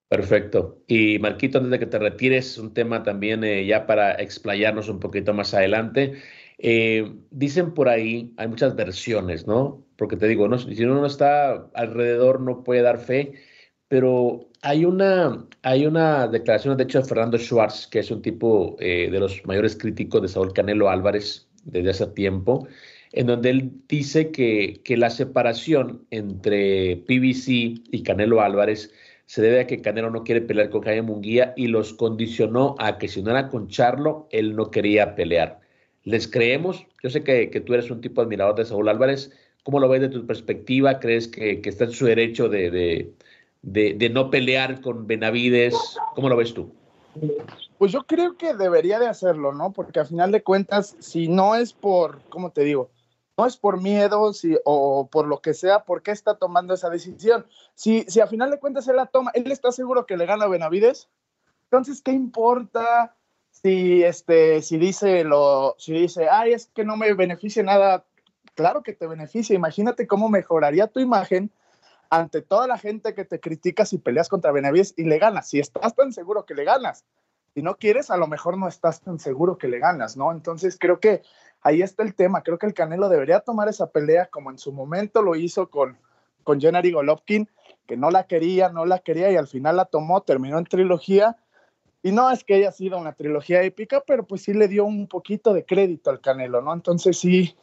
[0.08, 0.82] Perfecto.
[0.86, 5.00] Y Marquito, antes de que te retires, un tema también eh, ya para explayarnos un
[5.00, 6.20] poquito más adelante.
[6.58, 9.82] Eh, dicen por ahí, hay muchas versiones, ¿no?
[9.96, 13.32] Porque te digo, si uno no está alrededor no puede dar fe,
[13.92, 18.74] pero hay una, hay una declaración, de hecho, de Fernando Schwartz, que es un tipo
[18.80, 22.66] eh, de los mayores críticos de Saúl Canelo Álvarez desde hace tiempo,
[23.12, 28.94] en donde él dice que, que la separación entre PBC y Canelo Álvarez
[29.26, 32.96] se debe a que Canelo no quiere pelear con Jaime Munguía y los condicionó a
[32.96, 35.60] que si no era con Charlo, él no quería pelear
[36.04, 36.86] les creemos.
[37.02, 39.30] Yo sé que, que, tú eres un tipo admirador de Saúl Álvarez.
[39.62, 40.98] ¿Cómo lo ves de tu perspectiva?
[40.98, 43.12] ¿Crees que, que está en su derecho de, de,
[43.62, 45.74] de, no pelear con Benavides?
[46.14, 46.72] ¿Cómo lo ves tú?
[47.78, 49.72] Pues yo creo que debería de hacerlo, ¿no?
[49.72, 52.90] Porque a final de cuentas, si no es por, ¿cómo te digo?
[53.36, 56.90] No es por miedo si, o por lo que sea, ¿por qué está tomando esa
[56.90, 57.46] decisión?
[57.74, 60.44] Si, si a final de cuentas él la toma, él está seguro que le gana
[60.44, 61.08] a Benavides,
[61.64, 63.14] entonces, ¿qué importa?
[63.52, 68.04] si este si dice lo si dice ay es que no me beneficia nada
[68.54, 71.50] claro que te beneficia imagínate cómo mejoraría tu imagen
[72.12, 75.60] ante toda la gente que te critica si peleas contra Benavides y le ganas si
[75.60, 77.06] estás tan seguro que le ganas.
[77.54, 80.76] Si no quieres a lo mejor no estás tan seguro que le ganas no entonces
[80.78, 81.22] creo que
[81.62, 82.42] ahí está el tema.
[82.42, 85.96] Creo que el Canelo debería tomar esa pelea como en su momento lo hizo con
[86.44, 87.48] con Gennady Golovkin
[87.86, 91.38] que no la quería no la quería y al final la tomó terminó en trilogía.
[92.02, 95.06] Y no es que haya sido una trilogía épica, pero pues sí le dio un
[95.06, 96.74] poquito de crédito al Canelo, ¿no?
[96.74, 97.56] Entonces sí,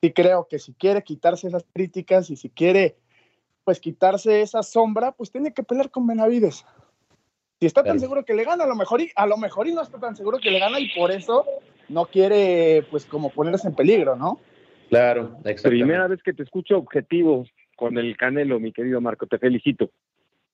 [0.00, 2.96] sí creo que si quiere quitarse esas críticas y si quiere
[3.66, 6.64] pues quitarse esa sombra, pues tiene que pelear con Benavides.
[7.58, 9.74] Si está tan seguro que le gana, a lo mejor y, a lo mejor y
[9.74, 11.44] no está tan seguro que le gana y por eso
[11.88, 14.38] no quiere pues como ponerse en peligro, ¿no?
[14.88, 19.90] Claro, Primera vez que te escucho objetivo con el Canelo, mi querido Marco, te felicito.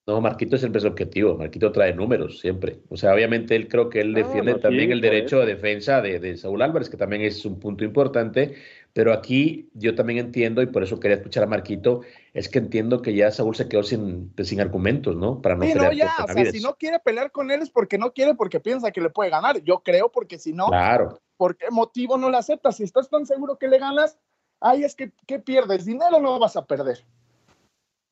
[0.07, 1.37] No, Marquito siempre es objetivo.
[1.37, 2.79] Marquito trae números siempre.
[2.89, 6.35] O sea, obviamente él creo que él defiende también el derecho de defensa de, de,
[6.35, 8.55] Saúl Álvarez, que también es un punto importante.
[8.93, 12.01] Pero aquí yo también entiendo, y por eso quería escuchar a Marquito,
[12.33, 15.41] es que entiendo que ya Saúl se quedó sin, pues, sin argumentos, ¿no?
[15.41, 17.97] Para no sí, no, ya, o sea, si no quiere pelear con él es porque
[17.97, 19.63] no quiere, porque piensa que le puede ganar.
[19.63, 21.19] Yo creo, porque si no, claro.
[21.37, 22.77] ¿por qué motivo no le aceptas?
[22.77, 24.19] Si estás tan seguro que le ganas,
[24.59, 25.85] ahí es que ¿qué pierdes?
[25.85, 27.03] Dinero no vas a perder.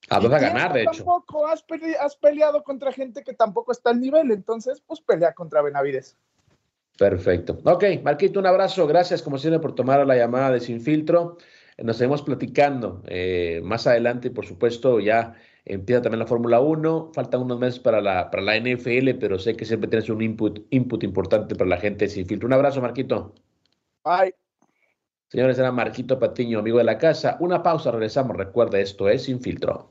[0.10, 1.06] A vas a ganar, de hecho.
[1.06, 1.64] Tampoco has,
[2.00, 6.18] has peleado contra gente que tampoco está al nivel, entonces, pues pelea contra Benavides.
[6.98, 7.60] Perfecto.
[7.64, 8.86] Ok, Marquito, un abrazo.
[8.88, 11.38] Gracias, como siempre, por tomar la llamada de Sin Filtro.
[11.78, 15.34] Nos seguimos platicando eh, más adelante, por supuesto, ya
[15.66, 17.12] empieza también la Fórmula 1.
[17.14, 20.60] Faltan unos meses para la, para la NFL, pero sé que siempre tienes un input,
[20.70, 22.48] input importante para la gente de Sin Filtro.
[22.48, 23.34] Un abrazo, Marquito.
[24.04, 24.36] Bye.
[25.30, 27.38] Señores, era Marquito Patiño, amigo de la casa.
[27.40, 28.36] Una pausa, regresamos.
[28.36, 29.91] Recuerda, esto es Sin Filtro.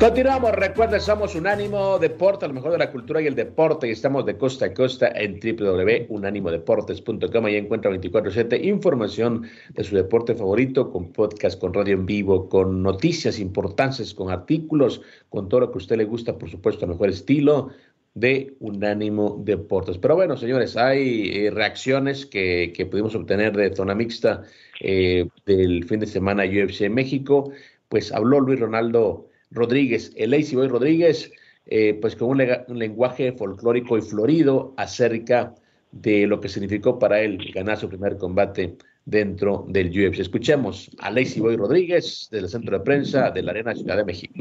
[0.00, 4.24] Continuamos, recuerda, somos Unánimo Deporte, lo mejor de la cultura y el deporte, y estamos
[4.24, 7.44] de costa a costa en www.unanimodeportes.com.
[7.44, 12.82] Ahí encuentra 24-7 información de su deporte favorito, con podcast, con radio en vivo, con
[12.82, 16.88] noticias importantes, con artículos, con todo lo que a usted le gusta, por supuesto, a
[16.88, 17.68] mejor estilo
[18.14, 19.98] de Unánimo Deportes.
[19.98, 24.44] Pero bueno, señores, hay eh, reacciones que, que, pudimos obtener de zona mixta
[24.80, 27.52] eh, del fin de semana UFC México.
[27.90, 29.29] Pues habló Luis Ronaldo.
[29.50, 31.30] Rodríguez, el Lazy Boy Rodríguez,
[31.66, 35.54] eh, pues con un, lenguaje folclórico y florido acerca
[35.92, 40.20] de lo que significó para él ganar su primer combate dentro del UFC.
[40.20, 44.34] Escuchemos a Lazy Boy Rodríguez del Centro de Prensa de la Arena Ciudad de México.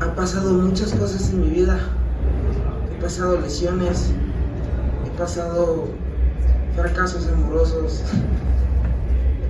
[0.00, 1.78] Ha pasado muchas cosas en mi vida.
[2.90, 4.12] He pasado lesiones,
[5.06, 5.88] he pasado
[6.74, 8.02] fracasos amorosos,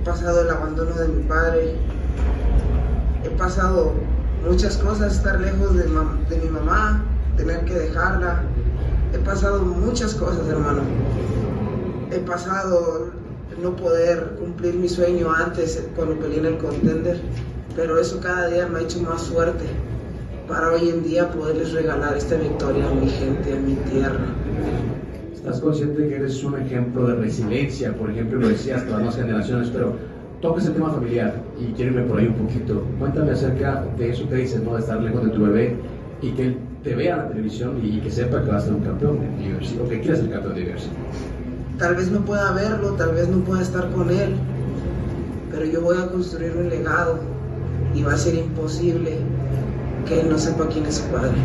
[0.05, 1.75] pasado el abandono de mi padre,
[3.23, 3.93] he pasado
[4.47, 7.03] muchas cosas, estar lejos de, mi mamá,
[7.35, 8.43] tener que dejarla,
[9.13, 10.81] he pasado muchas cosas, hermano.
[12.11, 13.09] He pasado
[13.61, 17.19] no poder cumplir mi sueño antes cuando peleé en el contender,
[17.75, 19.65] pero eso cada día me ha hecho más fuerte
[20.47, 24.27] para hoy en día poderles regalar esta victoria a mi gente, a mi tierra.
[25.45, 29.69] Estás consciente que eres un ejemplo de resiliencia, por ejemplo, lo decías para las generaciones,
[29.69, 29.93] pero
[30.41, 32.83] tocas el tema familiar y quiero irme por ahí un poquito.
[32.97, 34.73] Cuéntame acerca de eso que dices, ¿no?
[34.73, 35.75] De estar lejos de tu bebé
[36.23, 38.73] y que él te vea en la televisión y que sepa que vas a ser
[38.73, 40.87] un campeón de UFC o que quieres ser campeón de UFC.
[41.77, 44.33] Tal vez no pueda verlo, tal vez no pueda estar con él,
[45.51, 47.19] pero yo voy a construir un legado
[47.93, 49.11] y va a ser imposible
[50.07, 51.37] que él no sepa quién es su padre.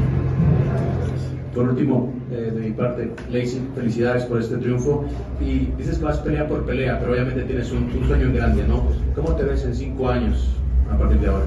[1.54, 5.04] Por último, eh, de mi parte, Lacey, felicidades por este triunfo.
[5.40, 8.84] Y dices que vas pelea por pelea, pero obviamente tienes un, un sueño grande, ¿no?
[9.16, 10.48] ¿Cómo te ves en cinco años
[10.90, 11.44] a partir de ahora?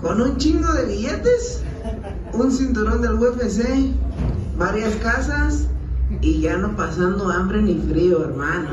[0.00, 1.64] Con un chingo de billetes,
[2.32, 3.64] un cinturón del UFC,
[4.56, 5.68] varias casas
[6.20, 8.70] y ya no pasando hambre ni frío, hermano.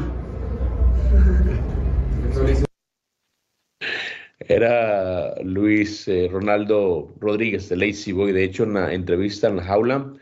[4.47, 8.31] Era Luis eh, Ronaldo Rodríguez de Lazy Boy.
[8.31, 10.13] De hecho, en la entrevista en la jaula,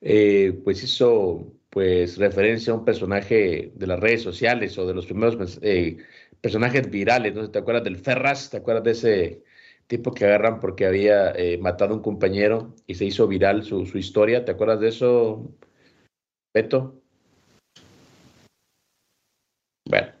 [0.00, 5.06] eh, pues hizo pues referencia a un personaje de las redes sociales o de los
[5.06, 5.98] primeros eh,
[6.40, 7.34] personajes virales.
[7.34, 7.50] ¿no?
[7.50, 8.50] ¿Te acuerdas del Ferraz?
[8.50, 9.44] ¿Te acuerdas de ese
[9.86, 13.98] tipo que agarran porque había matado a un compañero y se hizo viral su, su
[13.98, 14.44] historia?
[14.44, 15.54] ¿Te acuerdas de eso,
[16.54, 17.02] Beto?
[19.88, 20.12] Bueno,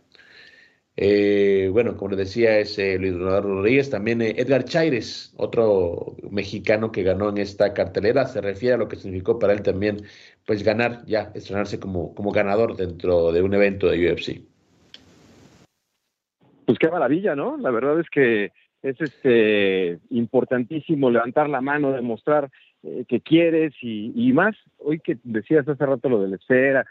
[0.98, 6.16] eh, bueno, como les decía, es eh, Luis Ronaldo Rodríguez, también eh, Edgar Chaires, otro
[6.30, 9.98] mexicano que ganó en esta cartelera, se refiere a lo que significó para él también,
[10.46, 14.40] pues ganar, ya, estrenarse como, como ganador dentro de un evento de UFC.
[16.64, 17.58] Pues qué maravilla, ¿no?
[17.58, 22.50] La verdad es que es este importantísimo levantar la mano, demostrar
[23.08, 26.86] que quieres y, y, más, hoy que decías hace rato lo de la esfera,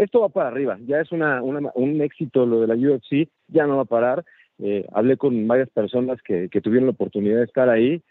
[0.00, 3.76] esto va para arriba, ya es una, un éxito lo de la UFC, ya no
[3.76, 4.24] va a parar.
[4.58, 8.02] Eh, hablé con varias personas que, tuvieron la oportunidad de estar ahí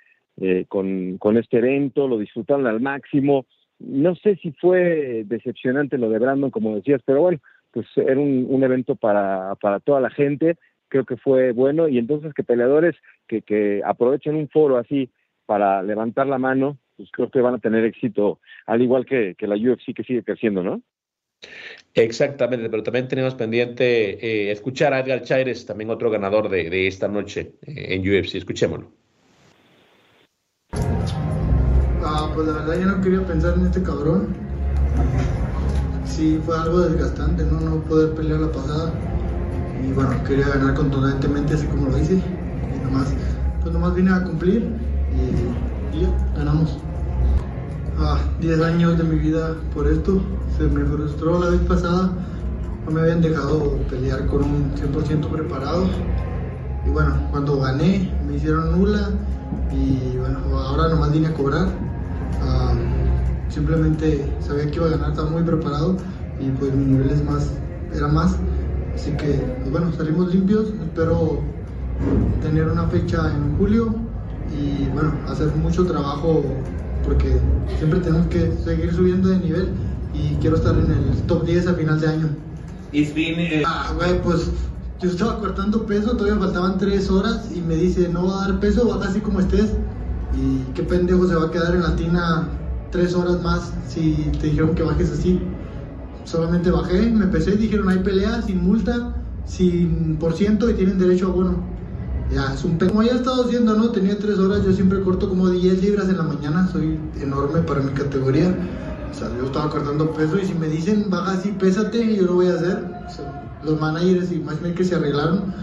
[0.42, 3.46] eh, con, con, este evento, lo disfrutaron al máximo.
[3.80, 7.40] no sé si fue decepcionante lo de Brandon, como decías, pero bueno,
[7.72, 10.58] pues era un, un evento para, para toda la gente,
[10.90, 12.96] creo que fue bueno, y entonces que peleadores
[13.28, 15.10] que, que aprovechen un foro así
[15.46, 19.48] para levantar la mano, pues creo que van a tener éxito, al igual que, que
[19.48, 20.82] la UFC que sigue creciendo, ¿no?
[21.95, 27.08] Exactamente, pero también tenemos pendiente eh, escuchar a Edgar Chaires, también otro ganador de, esta
[27.08, 28.36] noche eh, en UFC.
[28.36, 28.91] Escuchémoslo.
[32.03, 34.36] Ah, pues la verdad yo no quería pensar en este cabrón.
[36.06, 37.60] Sí, fue algo desgastante, ¿no?
[37.60, 38.91] No poder pelear la pasada.
[39.88, 42.15] Y bueno, quería ganar contundentemente así como lo hice.
[42.15, 43.13] Y nomás,
[43.62, 44.63] pues nomás vine a cumplir
[45.13, 46.79] y, y ya, ganamos.
[47.99, 50.21] Ah, 10 años de mi vida por esto.
[50.58, 52.10] Se me frustró la vez pasada.
[52.86, 55.86] No me habían dejado pelear con un 100% preparado.
[56.86, 59.10] Y bueno, cuando gané me hicieron nula.
[59.71, 61.67] Y bueno, ahora nomás vine a cobrar.
[62.41, 62.73] Ah,
[63.49, 65.95] simplemente sabía que iba a ganar, estaba muy preparado.
[66.39, 67.51] Y pues mi nivel es más,
[67.93, 68.36] era más.
[68.95, 70.69] Así que, pues bueno, salimos limpios.
[70.82, 71.39] Espero
[72.41, 73.95] tener una fecha en julio
[74.51, 76.43] y bueno, hacer mucho trabajo
[77.04, 77.39] porque
[77.78, 79.70] siempre tenemos que seguir subiendo de nivel
[80.13, 82.30] y quiero estar en el top 10 a final de año.
[83.66, 84.52] Ah, güey, pues
[85.02, 88.60] yo estaba cortando peso, todavía faltaban 3 horas y me dice, no va a dar
[88.60, 89.74] peso, baja así como estés.
[90.36, 92.48] Y qué pendejo se va a quedar en la tina
[92.92, 95.39] 3 horas más si te dijeron que bajes así.
[96.26, 101.28] Solamente bajé, me pesé dijeron, hay pelea sin multa, sin por ciento y tienen derecho
[101.28, 101.73] a bono.
[102.32, 102.78] Ya, es un.
[102.78, 103.92] Como ya he estado haciendo, ¿no?
[103.92, 107.82] Tenía tres horas, yo siempre corto como 10 libras en la mañana, soy enorme para
[107.82, 108.56] mi categoría.
[109.12, 112.36] O sea, yo estaba cortando peso y si me dicen, baja así, pésate, yo lo
[112.36, 112.84] voy a hacer.
[113.64, 115.54] Los managers y matchmakers se arreglaron.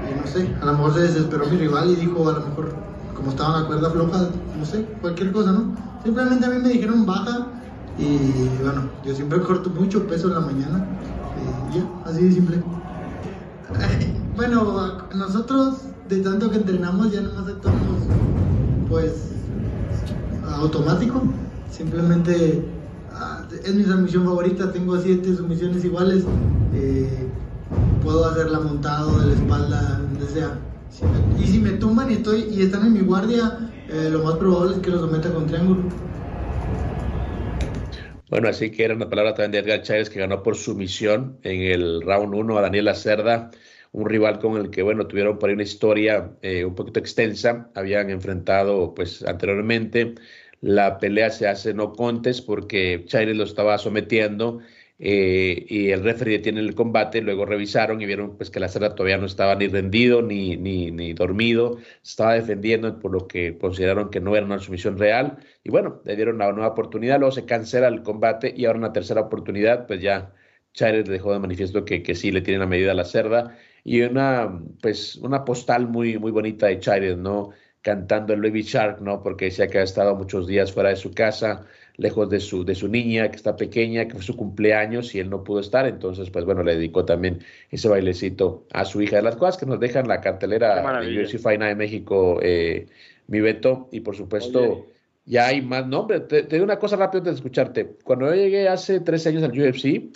[0.00, 2.74] Y no sé, a lo mejor se desesperó mi rival y dijo, a lo mejor,
[3.14, 5.76] como estaba la cuerda floja, no sé, cualquier cosa, ¿no?
[6.02, 7.46] Simplemente a mí me dijeron, baja.
[7.96, 10.86] Y bueno, yo siempre corto mucho peso en la mañana.
[11.72, 12.62] Y así de simple.
[14.36, 18.02] Bueno, nosotros de tanto que entrenamos ya nomás actuamos
[18.88, 19.12] pues
[20.56, 21.22] automático.
[21.70, 22.62] Simplemente
[23.12, 26.24] ah, es mi transmisión favorita, tengo siete sumisiones iguales.
[26.74, 27.26] eh,
[28.02, 30.58] puedo hacerla montado de la espalda, donde sea.
[30.90, 34.22] Si me- y si me tumban y estoy y están en mi guardia, eh, lo
[34.24, 35.82] más probable es que lo someta con triángulo.
[38.30, 41.62] Bueno, así que era una palabra también de Edgar Chávez que ganó por sumisión en
[41.62, 43.50] el round 1 a Daniel Cerda,
[43.92, 47.70] un rival con el que, bueno, tuvieron por ahí una historia eh, un poquito extensa,
[47.74, 50.14] habían enfrentado pues anteriormente,
[50.60, 54.60] la pelea se hace no contes porque Chávez lo estaba sometiendo
[55.00, 58.94] eh, y el referee detiene el combate, luego revisaron y vieron pues que la Cerda
[58.96, 64.10] todavía no estaba ni rendido ni, ni, ni dormido, estaba defendiendo por lo que consideraron
[64.10, 65.38] que no era una sumisión real.
[65.62, 68.92] Y bueno, le dieron una nueva oportunidad, luego se cancela el combate y ahora una
[68.92, 70.34] tercera oportunidad, pues ya
[70.72, 73.56] Chávez dejó de manifiesto que, que sí le tienen a medida a la cerda
[73.88, 77.50] y una pues una postal muy muy bonita de Chávez, ¿no?
[77.80, 79.22] Cantando el Baby Shark, ¿no?
[79.22, 81.64] Porque decía que ha estado muchos días fuera de su casa,
[81.96, 85.30] lejos de su, de su niña, que está pequeña, que fue su cumpleaños y él
[85.30, 87.38] no pudo estar, entonces pues bueno, le dedicó también
[87.70, 89.16] ese bailecito a su hija.
[89.16, 92.88] De las cosas que nos dejan la cartelera de Fight Night de México, eh,
[93.26, 94.60] mi Beto, y por supuesto...
[94.60, 94.98] Oye.
[95.30, 96.26] Ya hay más nombres.
[96.26, 97.96] Te, te digo una cosa rápido antes de escucharte.
[98.02, 100.08] Cuando yo llegué hace tres años al UFC,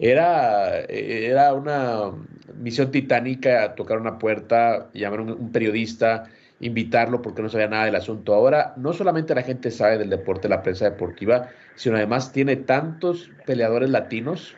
[0.00, 2.10] era, era una
[2.54, 6.24] misión titánica tocar una puerta, llamar a un, periodista,
[6.58, 8.32] invitarlo porque no sabía nada del asunto.
[8.32, 13.30] Ahora, no solamente la gente sabe del deporte, la prensa deportiva, sino además tiene tantos
[13.44, 14.56] peleadores latinos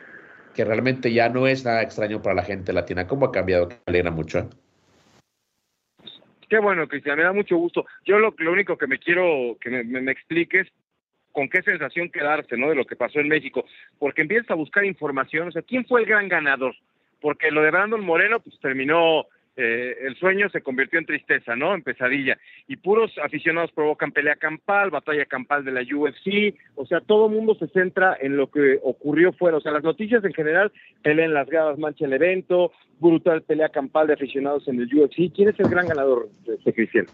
[0.55, 3.05] que realmente ya no es nada extraño para la gente latina.
[3.07, 3.67] ¿Cómo ha cambiado?
[3.67, 4.39] Me alegra mucho.
[4.39, 4.47] ¿eh?
[6.47, 7.85] Qué bueno, Cristian, me da mucho gusto.
[8.05, 10.71] Yo lo, lo único que me quiero que me, me expliques
[11.33, 12.69] con qué sensación quedarse, ¿no?
[12.69, 13.65] De lo que pasó en México,
[13.99, 16.75] porque empiezas a buscar información, o sea, ¿quién fue el gran ganador?
[17.19, 21.75] Porque lo de Brandon Moreno, pues terminó, eh, el sueño se convirtió en tristeza, ¿no?
[21.75, 22.37] En pesadilla.
[22.67, 27.33] Y puros aficionados provocan pelea campal, batalla campal de la UFC, o sea, todo el
[27.33, 30.71] mundo se centra en lo que ocurrió fuera, o sea, las noticias en general,
[31.03, 35.31] pelea en las gradas, mancha el evento, brutal pelea campal de aficionados en el UFC.
[35.33, 37.05] ¿Quién es el gran ganador este Cristian?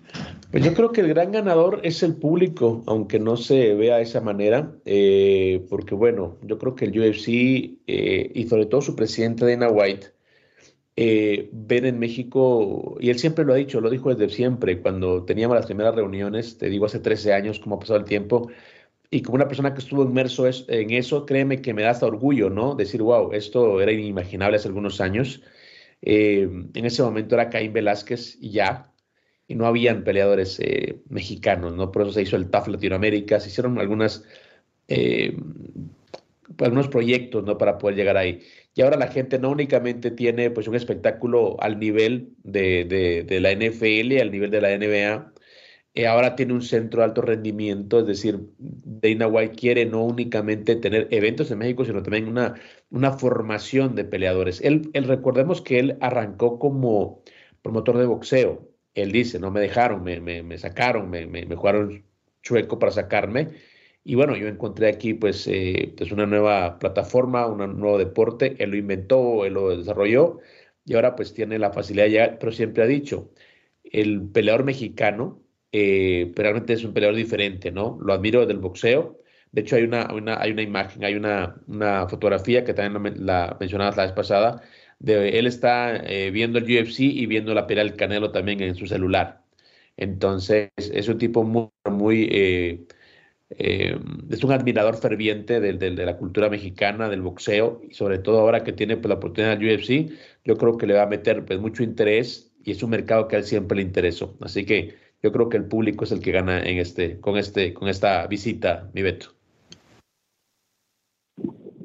[0.52, 4.04] Pues yo creo que el gran ganador es el público, aunque no se vea de
[4.04, 7.28] esa manera, eh, porque bueno, yo creo que el UFC
[7.88, 10.19] eh, y sobre todo su presidente Dana White
[11.02, 15.24] eh, ven en México, y él siempre lo ha dicho, lo dijo desde siempre, cuando
[15.24, 18.50] teníamos las primeras reuniones, te digo hace 13 años, cómo ha pasado el tiempo,
[19.10, 22.50] y como una persona que estuvo inmerso en eso, créeme que me da hasta orgullo,
[22.50, 22.76] ¿no?
[22.76, 25.42] Decir, wow, esto era inimaginable hace algunos años.
[26.02, 28.92] Eh, en ese momento era Caín Velázquez y ya,
[29.48, 31.94] y no habían peleadores eh, mexicanos, ¿no?
[31.94, 34.26] Por eso se hizo el TAF Latinoamérica, se hicieron algunas
[34.90, 35.38] eh,
[36.60, 37.58] algunos proyectos, ¿no?
[37.58, 38.42] Para poder llegar ahí.
[38.76, 42.86] Y ahora la gente no únicamente tiene pues un espectáculo al nivel de,
[43.28, 45.34] de, la NFL, al nivel de la NBA,
[45.96, 50.76] eh, ahora tiene un centro de alto rendimiento, es decir, Dana White quiere no únicamente
[50.76, 52.56] tener eventos en México, sino también una,
[52.92, 54.62] una formación de peleadores.
[54.62, 57.24] Él, él, recordemos que él arrancó como
[57.62, 58.70] promotor de boxeo.
[58.94, 62.06] Él dice, no me dejaron, me, me, me sacaron, me, me, jugaron
[62.42, 63.50] chueco para sacarme
[64.04, 68.72] y bueno, yo encontré aquí pues, eh, pues una nueva plataforma, un nuevo deporte, él
[68.72, 70.40] lo inventó, él lo desarrolló
[70.86, 73.32] y ahora pues tiene la facilidad de llegar, pero siempre ha dicho,
[73.84, 75.42] el peleador mexicano
[75.72, 77.98] eh, realmente es un peleador diferente, ¿no?
[78.02, 79.20] Lo admiro del boxeo.
[79.52, 80.08] De hecho, hay una,
[80.40, 84.62] hay una imagen, hay una, una fotografía que también la, mencionabas la vez pasada,
[85.00, 88.76] de él está eh, viendo el UFC y viendo la pelea del Canelo también en
[88.76, 89.44] su celular.
[89.98, 92.86] Entonces, es un tipo muy, muy eh,
[93.52, 93.98] eh,
[94.30, 98.74] es un admirador ferviente de, la cultura mexicana, del boxeo, y sobre todo ahora que
[98.74, 100.12] tiene pues, la oportunidad del UFC,
[100.46, 103.36] yo creo que le va a meter pues, mucho interés y es un mercado que
[103.36, 104.38] a él siempre le interesó.
[104.42, 107.74] Así que yo creo que el público es el que gana en este, con, este,
[107.74, 109.39] con esta visita, mi Beto.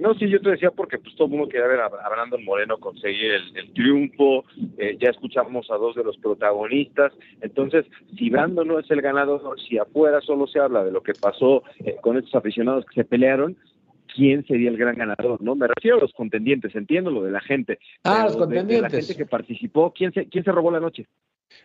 [0.04, 2.76] No, sí, yo te decía porque pues todo el mundo quería ver a, Brandon Moreno
[2.76, 4.44] conseguir el, triunfo,
[4.76, 9.58] eh, ya escuchamos a dos de los protagonistas, entonces si Brandon no es el ganador,
[9.66, 13.04] si afuera solo se habla de lo que pasó eh, con estos aficionados que se
[13.06, 13.56] pelearon,
[14.14, 15.54] quién sería el gran ganador, ¿no?
[15.54, 17.78] Me refiero a los contendientes, entiendo lo de la gente.
[18.02, 18.82] Ah, los contendientes.
[18.82, 21.06] la gente que participó, ¿quién se, quién se robó la noche?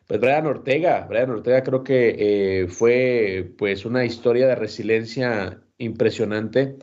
[0.07, 6.77] Pues Brian Ortega, Brian Ortega creo que eh, fue pues una historia de resiliencia impresionante.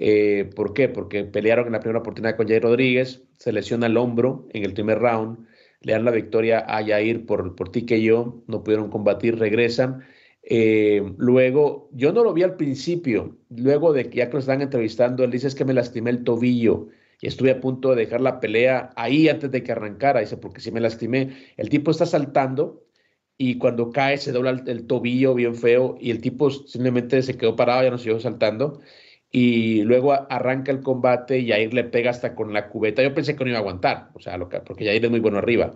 [0.00, 0.88] Eh, ¿Por qué?
[0.88, 4.72] Porque pelearon en la primera oportunidad con Jair Rodríguez, se lesiona el hombro en el
[4.72, 5.44] primer round,
[5.80, 10.04] le dan la victoria a Jair por, por ti que yo, no pudieron combatir, regresan.
[10.42, 14.62] Eh, luego, yo no lo vi al principio, luego de que ya que lo están
[14.62, 16.88] entrevistando, él dice es que me lastimé el tobillo
[17.20, 20.60] y estuve a punto de dejar la pelea ahí antes de que arrancara, dice, porque
[20.60, 22.84] si me lastimé, el tipo está saltando
[23.36, 27.36] y cuando cae se dobla el, el tobillo bien feo y el tipo simplemente se
[27.36, 28.80] quedó parado, ya no siguió saltando
[29.30, 33.02] y luego arranca el combate y Jair le pega hasta con la cubeta.
[33.02, 35.74] Yo pensé que no iba a aguantar, o sea, porque Jair es muy bueno arriba.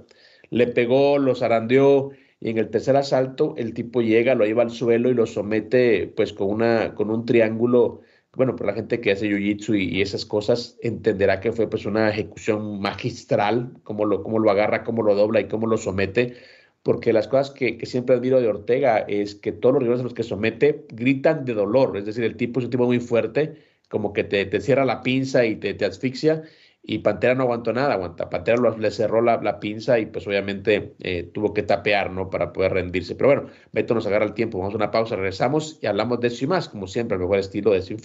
[0.50, 4.70] Le pegó, lo zarandeó y en el tercer asalto el tipo llega, lo lleva al
[4.70, 8.00] suelo y lo somete pues con, una, con un triángulo.
[8.34, 12.08] Bueno, por la gente que hace jiu-jitsu y, esas cosas entenderá que fue pues una
[12.10, 16.34] ejecución magistral, cómo lo, cómo lo agarra, cómo lo dobla y cómo lo somete
[16.82, 20.14] porque las cosas que, siempre admiro de Ortega es que todos los rivales a los
[20.14, 23.54] que somete gritan de dolor, es decir, el tipo es un tipo muy fuerte,
[23.88, 26.42] como que te, cierra la pinza y te, asfixia,
[26.82, 28.28] y Pantera no aguantó nada, aguanta.
[28.28, 32.28] Pantera le cerró la, pinza y pues obviamente eh, tuvo que tapear, ¿no?
[32.28, 33.14] Para poder rendirse.
[33.14, 36.28] Pero bueno, Beto nos agarra el tiempo, vamos a una pausa, regresamos y hablamos de
[36.28, 37.98] eso y más, como siempre, el mejor estilo de Sin.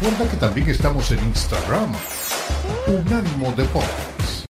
[0.00, 1.92] Recuerda que también estamos en Instagram.
[2.86, 4.46] Unánimo Deportes.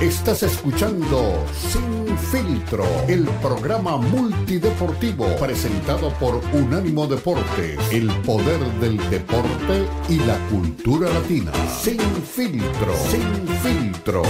[0.00, 9.88] Estás escuchando Sin Filtro, el programa multideportivo presentado por Unánimo Deportes, el poder del deporte
[10.08, 11.50] y la cultura latina.
[11.82, 14.22] Sin Filtro, Sin Filtro.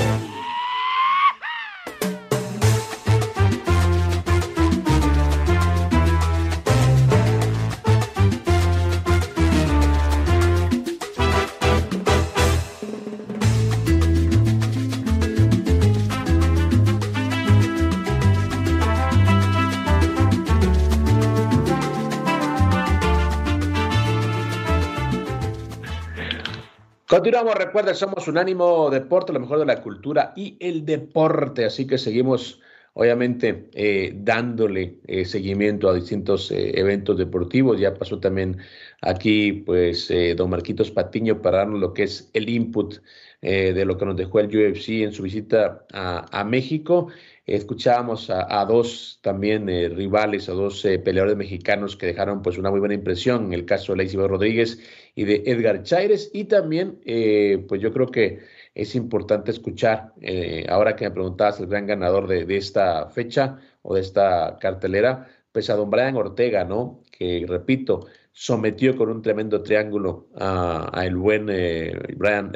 [27.30, 31.96] Continuamos, recuerda, somos Unánimo Deporte, lo mejor de la cultura y el deporte, así que
[31.96, 32.60] seguimos
[32.94, 37.78] obviamente eh, dándole eh, seguimiento a distintos eh, eventos deportivos.
[37.78, 38.58] Ya pasó también
[39.00, 42.96] aquí, pues, don Marquitos Patiño para darnos lo que es el input
[43.40, 47.10] de lo que nos dejó el UFC en su visita a, México.
[47.46, 52.94] Escuchábamos a, dos también rivales, a dos peleadores mexicanos que dejaron pues una muy buena
[52.94, 54.78] impresión, en el caso de Lacey Rodríguez
[55.14, 56.30] y de Edgar Chaires.
[56.32, 58.40] Y también, eh, pues yo creo que
[58.74, 63.94] es importante escuchar, eh, ahora que me preguntabas el gran ganador de, esta fecha o
[63.94, 67.02] de esta cartelera, pues a don Brian Ortega, ¿no?
[67.10, 72.52] Que repito, sometió con un tremendo triángulo a, el buen eh, Brian,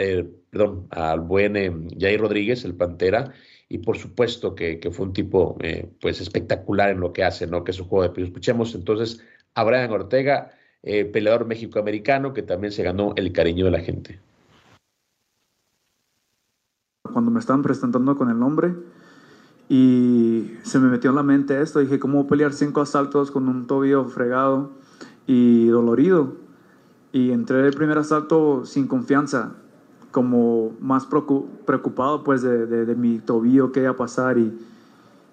[0.50, 3.32] perdón, al buen Jair Rodríguez, el Pantera,
[3.68, 7.64] y por supuesto que, fue un tipo eh, pues espectacular en lo que hace, ¿no?
[7.64, 8.28] Que es un juego de pies.
[8.28, 9.20] Escuchemos entonces
[9.54, 10.52] a Brian Ortega,
[10.82, 14.20] eh, peleador mexicoamericano que también se ganó el cariño de la gente.
[17.10, 18.74] Cuando me estaban presentando con el nombre
[19.68, 23.66] y se me metió en la mente esto, dije, ¿cómo pelear cinco asaltos con un
[23.66, 24.72] tobillo fregado
[25.26, 26.36] y dolorido?
[27.12, 29.54] Y entré el primer asalto sin confianza,
[30.14, 34.56] como más preocupado pues de, mi tobillo que iba a pasar y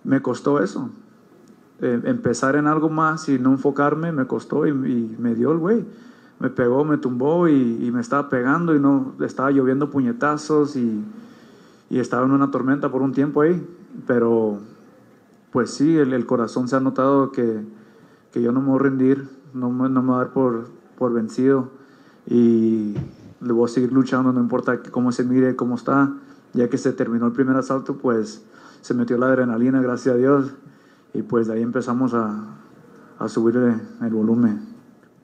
[0.04, 0.90] me costó eso.
[1.82, 5.86] Eh, empezar en algo más y no enfocarme me costó y, me dio el güey.
[6.40, 11.06] Me pegó, me tumbó y, me estaba pegando y no estaba lloviendo puñetazos y,
[11.92, 13.64] estaba en una tormenta por un tiempo ahí.
[14.08, 14.58] Pero
[15.52, 17.64] pues sí, el, corazón se ha notado que,
[18.34, 21.70] yo no me voy a rendir, no, no me voy a dar por, por vencido.
[22.26, 22.96] Y,
[23.42, 26.14] le voy a seguir luchando, no importa cómo se mire, cómo está.
[26.54, 28.44] Ya que se terminó el primer asalto, pues
[28.82, 30.54] se metió la adrenalina, gracias a Dios,
[31.14, 32.58] y pues de ahí empezamos a,
[33.20, 34.60] a subir el volumen.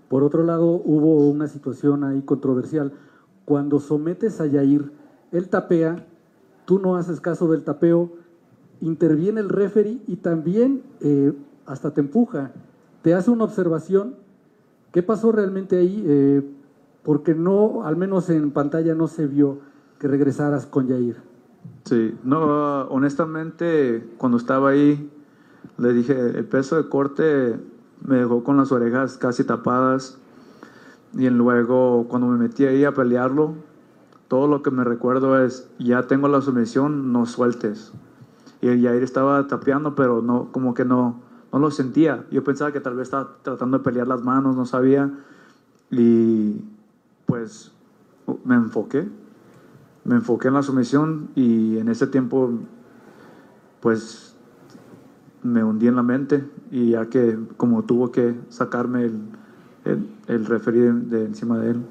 [0.09, 2.93] Por otro lado, hubo una situación ahí controversial.
[3.45, 4.91] Cuando sometes a Yair,
[5.31, 6.05] él tapea,
[6.65, 8.13] tú no haces caso del tapeo,
[8.79, 11.33] interviene el referee y también eh,
[11.65, 12.51] hasta te empuja,
[13.01, 14.15] te hace una observación.
[14.93, 16.03] ¿Qué pasó realmente ahí?
[16.07, 16.56] Eh,
[17.07, 19.59] porque no, al menos en pantalla no se vio
[19.97, 21.15] que regresaras con Yair.
[21.85, 25.09] Sí, no, honestamente, cuando estaba ahí,
[25.77, 27.57] le dije, el peso de corte
[28.05, 30.19] me dejó con las orejas casi tapadas.
[31.13, 33.53] Y luego, cuando me metí ahí a pelearlo,
[34.27, 37.93] todo lo que me recuerdo es, ya tengo la sumisión, no sueltes.
[38.59, 41.21] Y el Yair estaba tapeando, pero no, como que no,
[41.53, 42.25] no lo sentía.
[42.31, 45.09] Yo pensaba que tal vez estaba tratando de pelear las manos, no sabía.
[45.89, 46.65] Y
[47.27, 47.71] pues
[48.45, 49.05] me enfoqué,
[50.05, 52.51] me enfoqué en la sumisión y en ese tiempo
[53.81, 54.35] pues
[55.43, 61.25] me hundí en la mente y ya que como tuvo que sacarme el, el, de,
[61.25, 61.81] encima de él.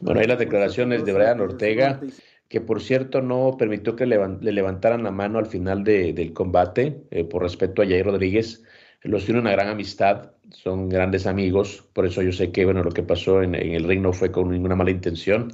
[0.00, 2.00] Bueno, ahí las declaraciones de Brian Ortega,
[2.48, 7.24] que por cierto no permitió que le, levantaran la mano al final del combate eh,
[7.24, 8.64] por respeto a Jair Rodríguez.
[9.02, 12.90] Los tiene una gran amistad, son grandes amigos, por eso yo sé que bueno, lo
[12.90, 15.52] que pasó en, el ring no fue con ninguna mala intención.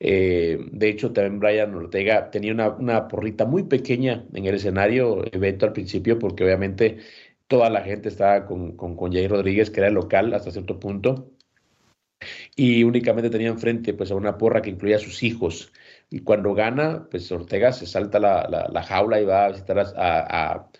[0.00, 5.66] Eh, de hecho, también Brian Ortega tenía una, porrita muy pequeña en el escenario, evento
[5.66, 6.98] al principio, porque obviamente
[7.46, 10.80] toda la gente estaba con, con, con Jair Rodríguez, que era el local hasta cierto
[10.80, 11.30] punto,
[12.56, 15.72] y únicamente tenía enfrente pues, a una porra que incluía a sus hijos.
[16.10, 20.70] Y cuando gana, pues Ortega se salta la, jaula y va a visitar a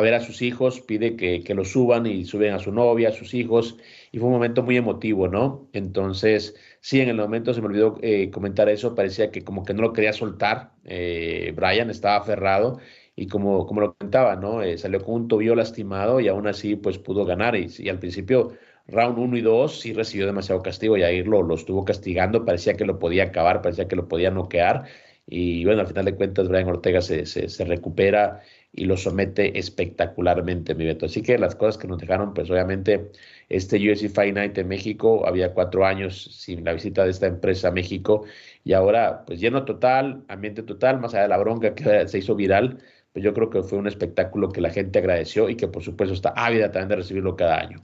[0.00, 3.12] ver a sus hijos, pide que, que lo suban y suben a su novia, a
[3.12, 3.76] sus hijos,
[4.12, 5.68] y fue un momento muy emotivo, ¿no?
[5.72, 9.74] Entonces, sí, en el momento se me olvidó eh, comentar eso, parecía que como que
[9.74, 12.78] no lo quería soltar, eh, Brian estaba aferrado,
[13.16, 14.62] y como, como lo comentaba, ¿no?
[14.62, 18.52] Eh, salió con un tobillo lastimado y aún así, pues pudo ganar, y, al principio
[18.86, 22.84] round 1 y 2 sí recibió demasiado castigo y ahí lo, estuvo castigando, parecía que
[22.84, 24.84] lo podía acabar, parecía que lo podía noquear.
[25.26, 28.40] Y bueno, al final de cuentas Brian Ortega se, se recupera
[28.72, 31.06] y lo somete espectacularmente, mi Beto.
[31.06, 33.10] Así que las cosas que nos dejaron, pues obviamente,
[33.48, 37.68] este UFC Fight Night en México, había cuatro años sin la visita de esta empresa
[37.68, 38.24] a México
[38.64, 42.36] y ahora, pues lleno total, ambiente total, más allá de la bronca que se hizo
[42.36, 42.78] viral,
[43.12, 46.14] pues yo creo que fue un espectáculo que la gente agradeció y que por supuesto
[46.14, 47.80] está ávida también de recibirlo cada año.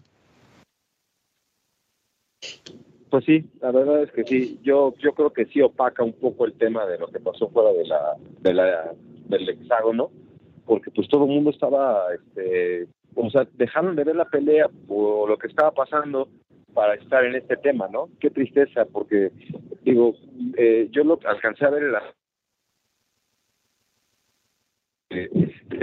[3.11, 4.61] Pues sí, la verdad es que sí.
[4.62, 7.72] Yo yo creo que sí opaca un poco el tema de lo que pasó fuera
[7.72, 8.93] de la, de la
[9.28, 10.11] del hexágono
[10.67, 15.27] porque pues todo el mundo estaba, este, o sea, dejaron de ver la pelea o
[15.27, 16.29] lo que estaba pasando
[16.75, 18.11] para estar en este tema, ¿no?
[18.21, 19.31] Qué tristeza, porque
[19.83, 20.14] digo,
[20.59, 22.03] eh, yo lo alcancé a ver en la
[25.09, 25.31] que,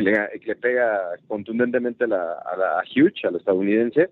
[0.02, 4.10] le, pega contundentemente a la, a la Huge, al estadounidense,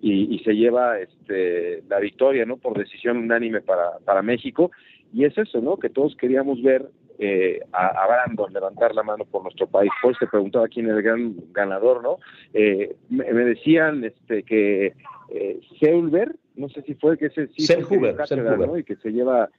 [0.00, 2.56] y, y, se lleva este, la victoria, ¿no?
[2.58, 4.70] Por decisión unánime para, para México.
[5.12, 5.78] Y es eso, ¿no?
[5.78, 9.90] Que todos queríamos ver eh, a, Brandon levantar la mano por nuestro país.
[10.02, 12.18] Pues te preguntaba quién es el gran ganador, ¿no?
[12.54, 14.94] Eh, me, decían este que
[15.30, 18.78] eh, Seulber, no sé si fue que ese sí ¿no?
[18.78, 19.50] y que se lleva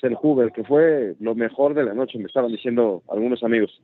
[0.00, 3.80] Selhuber, que fue lo mejor de la noche, me estaban diciendo algunos amigos.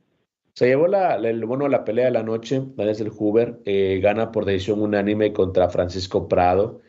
[0.53, 4.45] Se llevó la, el bono la pelea de la noche, Daniel Huber, eh, gana por
[4.45, 6.81] decisión unánime contra Francisco Prado,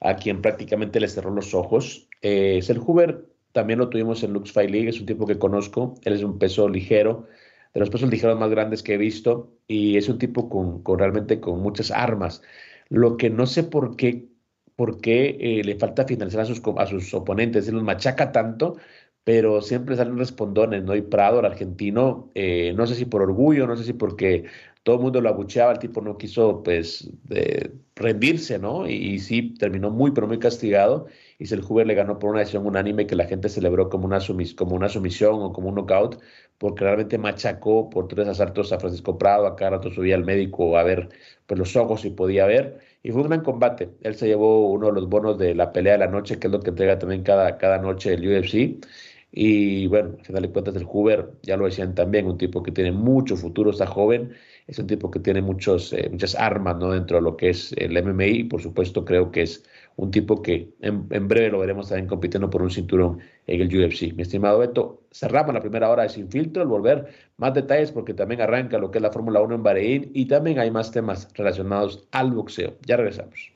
[0.00, 2.08] a quien prácticamente le cerró los ojos.
[2.22, 6.12] Eh, Huber también lo tuvimos en Lux Fight League, es un tipo que conozco, él
[6.12, 7.26] es un peso ligero,
[7.74, 11.40] de los pesos ligeros más grandes que he visto, y es un tipo con, realmente
[11.40, 12.42] con muchas armas.
[12.88, 14.28] Lo que no sé por qué,
[14.76, 18.76] por qué eh, le falta finalizar a sus, a sus oponentes, él los machaca tanto,
[19.24, 20.96] pero siempre salen respondones, ¿no?
[20.96, 24.44] Y Prado, el argentino, eh, no sé si por orgullo, no sé si porque
[24.82, 27.10] todo el mundo lo abucheaba, el tipo no quiso, pues,
[27.96, 28.88] rendirse, ¿no?
[28.88, 31.06] Y, sí, terminó muy, pero muy castigado,
[31.40, 34.18] y Selhuber le ganó por una decisión unánime que la gente celebró como una,
[34.56, 36.20] como una sumisión o como un knockout,
[36.58, 40.76] porque realmente machacó por tres asaltos a Francisco Prado, a cada rato subía al médico
[40.76, 41.08] a ver
[41.46, 43.88] pues, los ojos si podía ver, y fue un gran combate.
[44.02, 46.52] Él se llevó uno de los bonos de la pelea de la noche, que es
[46.52, 48.78] lo que entrega también cada, cada noche el UFC,
[49.32, 52.72] y bueno, al final de cuentas el Hoover, ya lo decían también, un tipo que
[52.72, 54.32] tiene mucho futuro, está joven,
[54.66, 56.90] es un tipo que tiene muchos, eh, muchas armas ¿no?
[56.92, 59.64] dentro de lo que es el MMA y por supuesto creo que es
[60.00, 64.14] un tipo que en, breve lo veremos también compitiendo por un cinturón en el UFC.
[64.14, 68.14] Mi estimado Beto, cerramos la primera hora de Sin Filtro, al volver más detalles porque
[68.14, 71.28] también arranca lo que es la Fórmula 1 en Bahrein y también hay más temas
[71.34, 72.78] relacionados al boxeo.
[72.86, 73.49] Ya regresamos.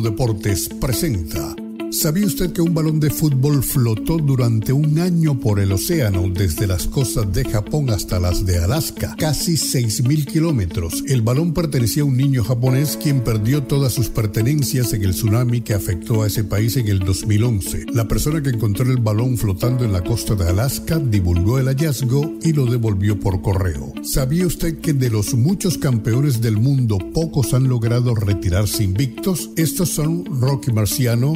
[0.00, 1.65] Deportes presenta
[1.96, 6.66] ¿Sabía usted que un balón de fútbol flotó durante un año por el océano desde
[6.66, 9.16] las costas de Japón hasta las de Alaska?
[9.18, 11.02] Casi 6.000 kilómetros.
[11.08, 15.62] El balón pertenecía a un niño japonés quien perdió todas sus pertenencias en el tsunami
[15.62, 17.86] que afectó a ese país en el 2011.
[17.94, 22.34] La persona que encontró el balón flotando en la costa de Alaska divulgó el hallazgo
[22.42, 23.94] y lo devolvió por correo.
[24.02, 29.48] ¿Sabía usted que de los muchos campeones del mundo pocos han logrado retirarse invictos?
[29.56, 31.32] Estos son Rocky Marciano,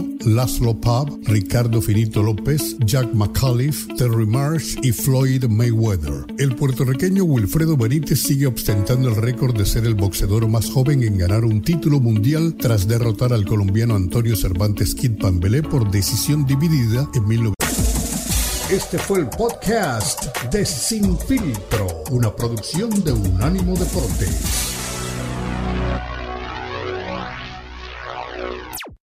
[0.51, 0.81] Laszlo
[1.23, 6.27] Ricardo Finito López, Jack McAuliffe, Terry Marsh y Floyd Mayweather.
[6.39, 11.19] El puertorriqueño Wilfredo Benítez sigue ostentando el récord de ser el boxeador más joven en
[11.19, 17.09] ganar un título mundial tras derrotar al colombiano Antonio Cervantes Kid Pambelé por decisión dividida
[17.15, 18.75] en 1990.
[18.75, 24.80] Este fue el podcast de Sin Filtro, una producción de Unánimo Deportes.